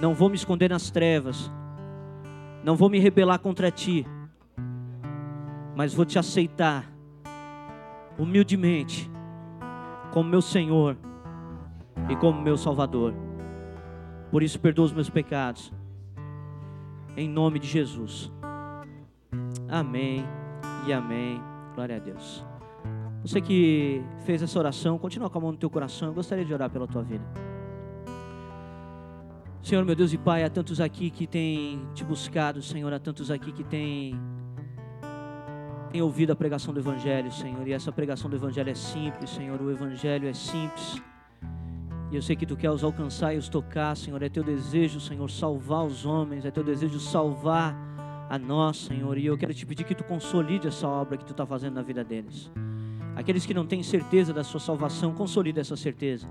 [0.00, 1.50] Não vou me esconder nas trevas.
[2.64, 4.06] Não vou me rebelar contra ti.
[5.76, 6.92] Mas vou te aceitar
[8.18, 9.10] humildemente
[10.12, 10.96] como meu Senhor
[12.08, 13.14] e como meu Salvador.
[14.30, 15.72] Por isso perdoa os meus pecados.
[17.16, 18.32] Em nome de Jesus.
[19.68, 20.24] Amém
[20.86, 21.40] e amém.
[21.74, 22.51] Glória a Deus.
[23.22, 26.08] Você que fez essa oração, continua com a mão no teu coração.
[26.08, 27.24] Eu gostaria de orar pela tua vida.
[29.62, 33.30] Senhor, meu Deus e Pai, há tantos aqui que têm te buscado, Senhor, há tantos
[33.30, 34.20] aqui que têm,
[35.92, 39.62] têm ouvido a pregação do Evangelho, Senhor, e essa pregação do Evangelho é simples, Senhor,
[39.62, 41.00] o Evangelho é simples.
[42.10, 44.98] E eu sei que tu quer os alcançar e os tocar, Senhor, é teu desejo,
[44.98, 47.76] Senhor, salvar os homens, é teu desejo salvar
[48.28, 51.30] a nós, Senhor, e eu quero te pedir que tu consolide essa obra que tu
[51.30, 52.50] está fazendo na vida deles.
[53.14, 56.28] Aqueles que não têm certeza da sua salvação, consolide essa certeza.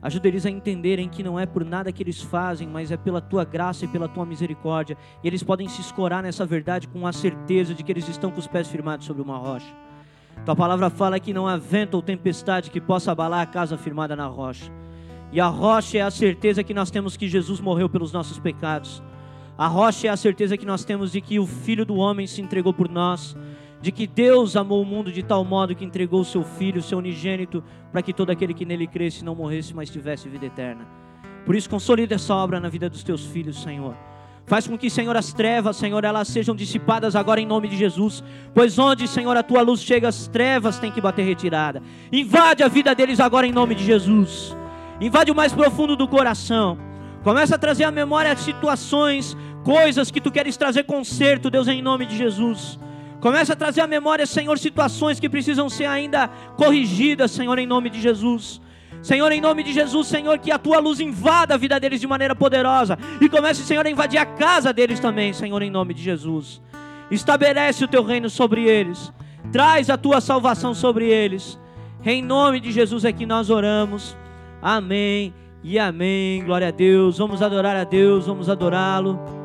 [0.00, 3.20] Ajuda eles a entenderem que não é por nada que eles fazem, mas é pela
[3.20, 4.96] tua graça e pela tua misericórdia.
[5.24, 8.38] E eles podem se escorar nessa verdade com a certeza de que eles estão com
[8.38, 9.74] os pés firmados sobre uma rocha.
[10.44, 14.14] Tua palavra fala que não há vento ou tempestade que possa abalar a casa firmada
[14.14, 14.72] na rocha.
[15.32, 19.02] E a rocha é a certeza que nós temos que Jesus morreu pelos nossos pecados.
[19.58, 22.40] A rocha é a certeza que nós temos de que o Filho do Homem se
[22.40, 23.36] entregou por nós,
[23.80, 26.82] de que Deus amou o mundo de tal modo que entregou o seu Filho, o
[26.82, 27.62] seu unigênito,
[27.92, 30.86] para que todo aquele que nele cresce não morresse, mas tivesse vida eterna.
[31.46, 33.94] Por isso, consolida essa obra na vida dos teus filhos, Senhor.
[34.46, 38.24] Faz com que, Senhor, as trevas, Senhor, elas sejam dissipadas agora em nome de Jesus.
[38.54, 41.82] Pois onde, Senhor, a tua luz chega, as trevas têm que bater retirada.
[42.10, 44.56] Invade a vida deles agora em nome de Jesus.
[45.00, 46.78] Invade o mais profundo do coração.
[47.22, 52.06] Começa a trazer à memória situações coisas que tu queres trazer conserto, Deus, em nome
[52.06, 52.78] de Jesus.
[53.20, 57.90] Começa a trazer à memória, Senhor, situações que precisam ser ainda corrigidas, Senhor, em nome
[57.90, 58.60] de Jesus.
[59.02, 62.06] Senhor, em nome de Jesus, Senhor, que a tua luz invada a vida deles de
[62.06, 66.02] maneira poderosa e comece, Senhor, a invadir a casa deles também, Senhor, em nome de
[66.02, 66.60] Jesus.
[67.10, 69.12] Estabelece o teu reino sobre eles,
[69.52, 71.58] traz a tua salvação sobre eles.
[72.04, 74.16] Em nome de Jesus é que nós oramos.
[74.60, 76.44] Amém e amém.
[76.44, 77.18] Glória a Deus.
[77.18, 79.37] Vamos adorar a Deus, vamos adorá-lo.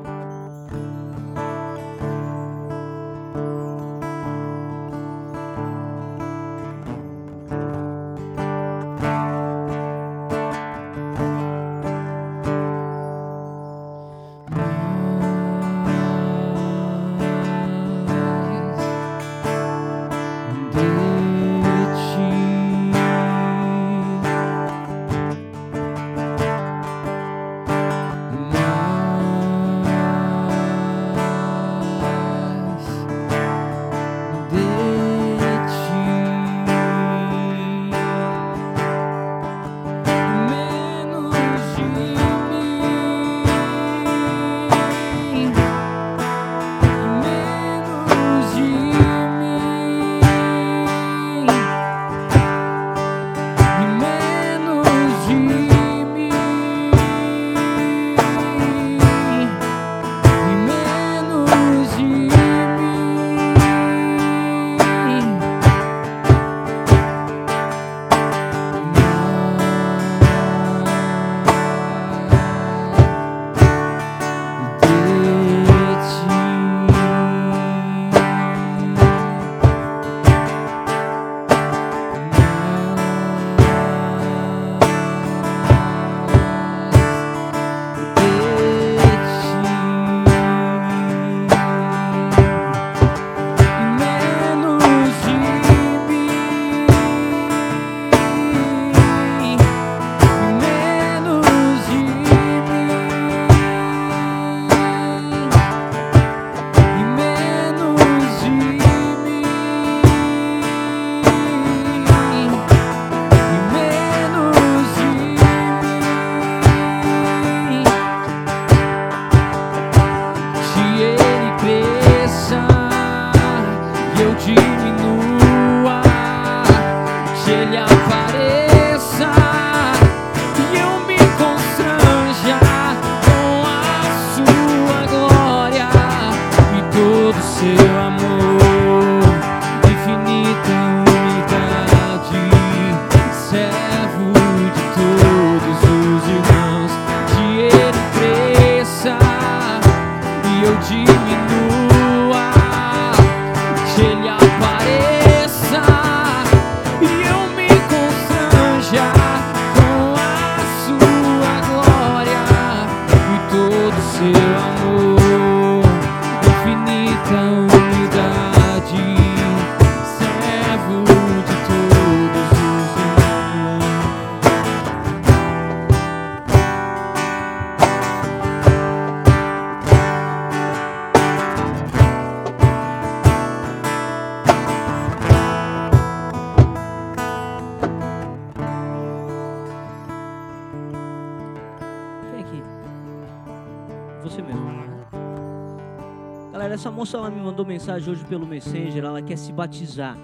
[197.84, 200.18] Mensagem hoje pelo Messenger, ela quer se batizar.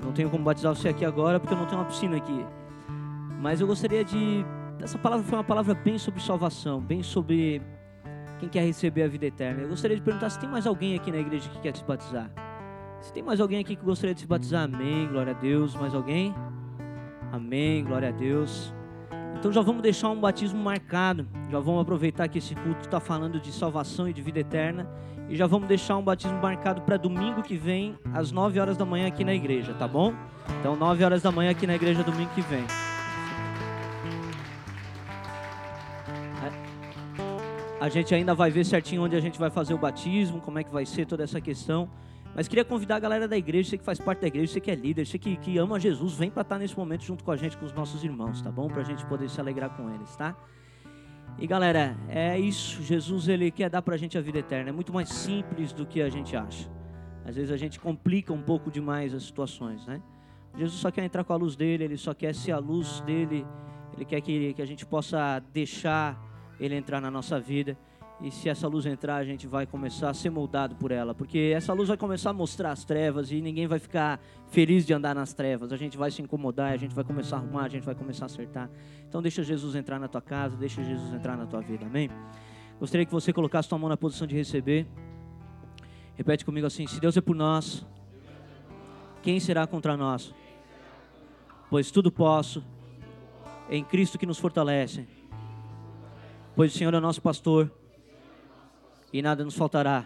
[0.00, 2.46] Não tenho como batizar você aqui agora porque eu não tenho uma piscina aqui.
[3.40, 4.44] Mas eu gostaria de.
[4.80, 7.60] Essa palavra foi uma palavra bem sobre salvação, bem sobre
[8.38, 9.62] quem quer receber a vida eterna.
[9.62, 12.30] Eu gostaria de perguntar se tem mais alguém aqui na igreja que quer se batizar.
[13.00, 15.74] Se tem mais alguém aqui que gostaria de se batizar, amém, glória a Deus.
[15.74, 16.32] Mais alguém?
[17.32, 18.72] Amém, glória a Deus.
[19.42, 21.26] Então já vamos deixar um batismo marcado.
[21.50, 24.88] Já vamos aproveitar que esse culto está falando de salvação e de vida eterna.
[25.28, 28.84] E já vamos deixar um batismo marcado para domingo que vem, às 9 horas da
[28.84, 30.14] manhã aqui na igreja, tá bom?
[30.60, 32.64] Então, 9 horas da manhã aqui na igreja domingo que vem.
[37.80, 40.62] A gente ainda vai ver certinho onde a gente vai fazer o batismo, como é
[40.62, 41.90] que vai ser toda essa questão.
[42.34, 44.70] Mas queria convidar a galera da igreja, você que faz parte da igreja, você que
[44.70, 47.30] é líder, você que, que ama Jesus, vem para estar tá nesse momento junto com
[47.30, 48.68] a gente, com os nossos irmãos, tá bom?
[48.68, 50.34] Para a gente poder se alegrar com eles, tá?
[51.38, 52.82] E galera, é isso.
[52.82, 54.70] Jesus ele quer dar para a gente a vida eterna.
[54.70, 56.70] É muito mais simples do que a gente acha.
[57.24, 60.02] Às vezes a gente complica um pouco demais as situações, né?
[60.56, 63.46] Jesus só quer entrar com a luz dele, ele só quer ser a luz dele,
[63.94, 66.20] ele quer que, que a gente possa deixar
[66.60, 67.76] ele entrar na nossa vida.
[68.20, 71.52] E se essa luz entrar, a gente vai começar a ser moldado por ela, porque
[71.54, 75.14] essa luz vai começar a mostrar as trevas e ninguém vai ficar feliz de andar
[75.14, 75.72] nas trevas.
[75.72, 78.24] A gente vai se incomodar, a gente vai começar a arrumar, a gente vai começar
[78.24, 78.70] a acertar.
[79.08, 81.84] Então deixa Jesus entrar na tua casa, deixa Jesus entrar na tua vida.
[81.84, 82.08] Amém?
[82.78, 84.86] Gostaria que você colocasse tua mão na posição de receber.
[86.14, 87.84] Repete comigo assim: Se Deus é por nós,
[89.20, 90.32] quem será contra nós?
[91.68, 92.62] Pois tudo posso
[93.68, 95.06] em Cristo que nos fortalece.
[96.54, 97.72] Pois o Senhor é nosso pastor
[99.12, 100.04] e nada nos faltará.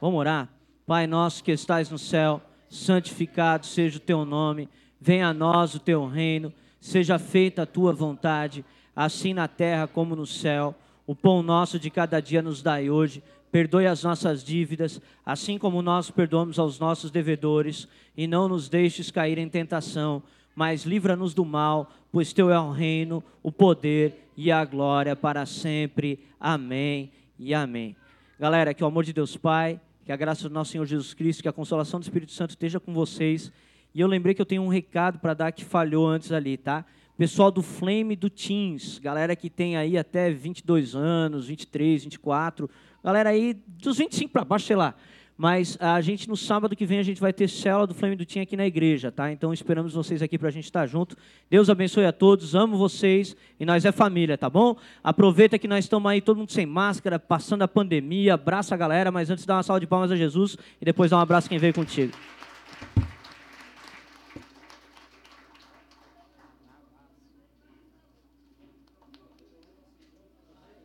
[0.00, 0.48] Vamos orar?
[0.86, 4.68] Pai nosso que estais no céu, santificado seja o teu nome,
[5.00, 8.64] venha a nós o teu reino, seja feita a tua vontade,
[8.94, 10.74] assim na terra como no céu.
[11.06, 13.22] O pão nosso de cada dia nos dai hoje.
[13.50, 19.10] Perdoe as nossas dívidas, assim como nós perdoamos aos nossos devedores, e não nos deixes
[19.10, 20.22] cair em tentação,
[20.56, 25.46] mas livra-nos do mal, pois teu é o reino, o poder e a glória para
[25.46, 26.18] sempre.
[26.40, 27.96] Amém e amém.
[28.38, 31.42] Galera, que o amor de Deus Pai, que a graça do nosso Senhor Jesus Cristo,
[31.42, 33.50] que a consolação do Espírito Santo esteja com vocês.
[33.94, 36.84] E eu lembrei que eu tenho um recado para dar que falhou antes ali, tá?
[37.16, 42.68] Pessoal do Flame do Teens, galera que tem aí até 22 anos, 23, 24,
[43.04, 44.94] galera aí dos 25 para baixo, sei lá.
[45.36, 48.24] Mas a gente, no sábado que vem, a gente vai ter célula do Flame do
[48.24, 49.32] Tim aqui na igreja, tá?
[49.32, 51.16] Então esperamos vocês aqui para a gente estar junto.
[51.50, 54.76] Deus abençoe a todos, amo vocês e nós é família, tá bom?
[55.02, 59.10] Aproveita que nós estamos aí, todo mundo sem máscara, passando a pandemia, abraça a galera,
[59.10, 61.58] mas antes dá uma salva de palmas a Jesus e depois dá um abraço quem
[61.58, 62.12] veio contigo.